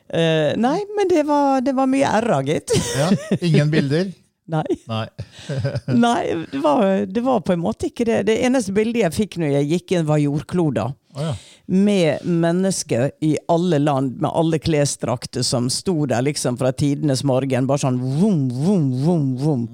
Uh, 0.07 0.55
nei, 0.62 0.79
men 0.97 1.11
det 1.11 1.25
var, 1.27 1.61
det 1.66 1.75
var 1.77 1.90
mye 1.90 2.16
r 2.23 2.38
gitt. 2.47 2.73
ja. 2.97 3.11
Ingen 3.42 3.71
bilder? 3.73 4.14
Nei. 4.52 4.64
Nei. 4.90 5.06
nei 6.06 6.22
det, 6.52 6.61
var, 6.62 6.85
det 7.06 7.22
var 7.26 7.40
på 7.46 7.54
en 7.56 7.62
måte 7.64 7.90
ikke 7.90 8.06
det. 8.09 8.22
Det 8.30 8.38
eneste 8.46 8.74
bildet 8.76 9.02
jeg 9.04 9.16
fikk 9.16 9.38
når 9.42 9.54
jeg 9.59 9.70
gikk 9.74 9.96
inn, 9.96 10.06
var 10.09 10.22
jordkloder. 10.22 10.94
Oh, 11.16 11.22
ja. 11.24 11.35
Med 11.66 12.26
mennesker 12.28 13.11
i 13.24 13.32
alle 13.50 13.78
land 13.82 14.20
med 14.22 14.30
alle 14.30 14.59
klesdrakter 14.62 15.42
som 15.46 15.70
sto 15.72 16.04
der 16.06 16.22
liksom 16.26 16.59
fra 16.61 16.70
tidenes 16.76 17.24
morgen. 17.26 17.66
Bare 17.66 17.82
sånn 17.82 17.98
vom, 18.20 18.44
vom, 18.52 18.90
vom, 19.04 19.30
vom. 19.40 19.64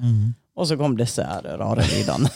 Og 0.56 0.68
så 0.68 0.76
kom 0.80 0.94
disse 0.96 1.24
her 1.26 1.48
rare 1.60 1.84
lydene. 1.90 2.30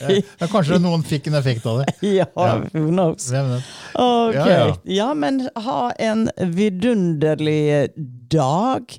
ja. 0.00 0.46
Kanskje 0.50 0.78
noen 0.82 1.04
fikk 1.06 1.28
en 1.30 1.38
effekt 1.38 1.66
av 1.70 1.82
det. 1.82 1.94
ja, 2.18 2.26
who 2.72 2.86
knows? 2.90 3.28
Hvem? 3.30 3.52
Ok. 3.94 4.34
Ja, 4.34 4.46
Ja, 4.46 4.76
ja. 4.84 5.08
men 5.14 5.48
ha 5.66 5.90
en 6.02 6.26
vidunderlig 6.36 7.88
dag, 8.30 8.96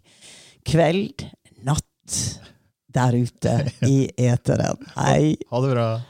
kveld, 0.68 1.28
natt 1.64 1.84
der 2.94 3.16
ute 3.16 3.72
i 3.82 4.10
eteren. 4.18 4.78
Hei. 4.96 5.38
Ha 5.50 5.62
det 5.62 5.74
bra. 5.74 6.02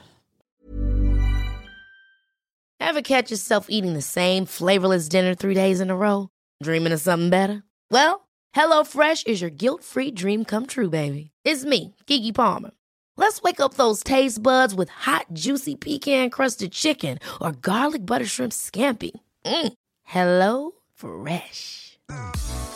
Ever 2.79 3.01
catch 3.01 3.31
yourself 3.31 3.67
eating 3.69 3.93
the 3.93 4.01
same 4.01 4.45
flavorless 4.45 5.09
dinner 5.09 5.35
three 5.35 5.53
days 5.53 5.81
in 5.81 5.89
a 5.89 5.95
row? 5.95 6.29
Dreaming 6.63 6.93
of 6.93 7.01
something 7.01 7.29
better? 7.29 7.63
Well, 7.91 8.27
HelloFresh 8.55 9.27
is 9.27 9.41
your 9.41 9.49
guilt 9.49 9.83
free 9.83 10.11
dream 10.11 10.45
come 10.45 10.65
true, 10.67 10.89
baby. 10.89 11.31
It's 11.43 11.65
me, 11.65 11.95
Gigi 12.05 12.31
Palmer. 12.31 12.71
Let's 13.17 13.41
wake 13.41 13.59
up 13.59 13.73
those 13.73 14.03
taste 14.03 14.41
buds 14.41 14.73
with 14.73 14.89
hot, 14.89 15.25
juicy 15.33 15.75
pecan 15.75 16.29
crusted 16.29 16.71
chicken 16.71 17.19
or 17.41 17.51
garlic 17.51 18.05
butter 18.05 18.25
shrimp 18.25 18.53
scampi. 18.53 19.11
Mm. 19.45 19.73
Hello 20.03 20.71
Fresh. 20.95 21.97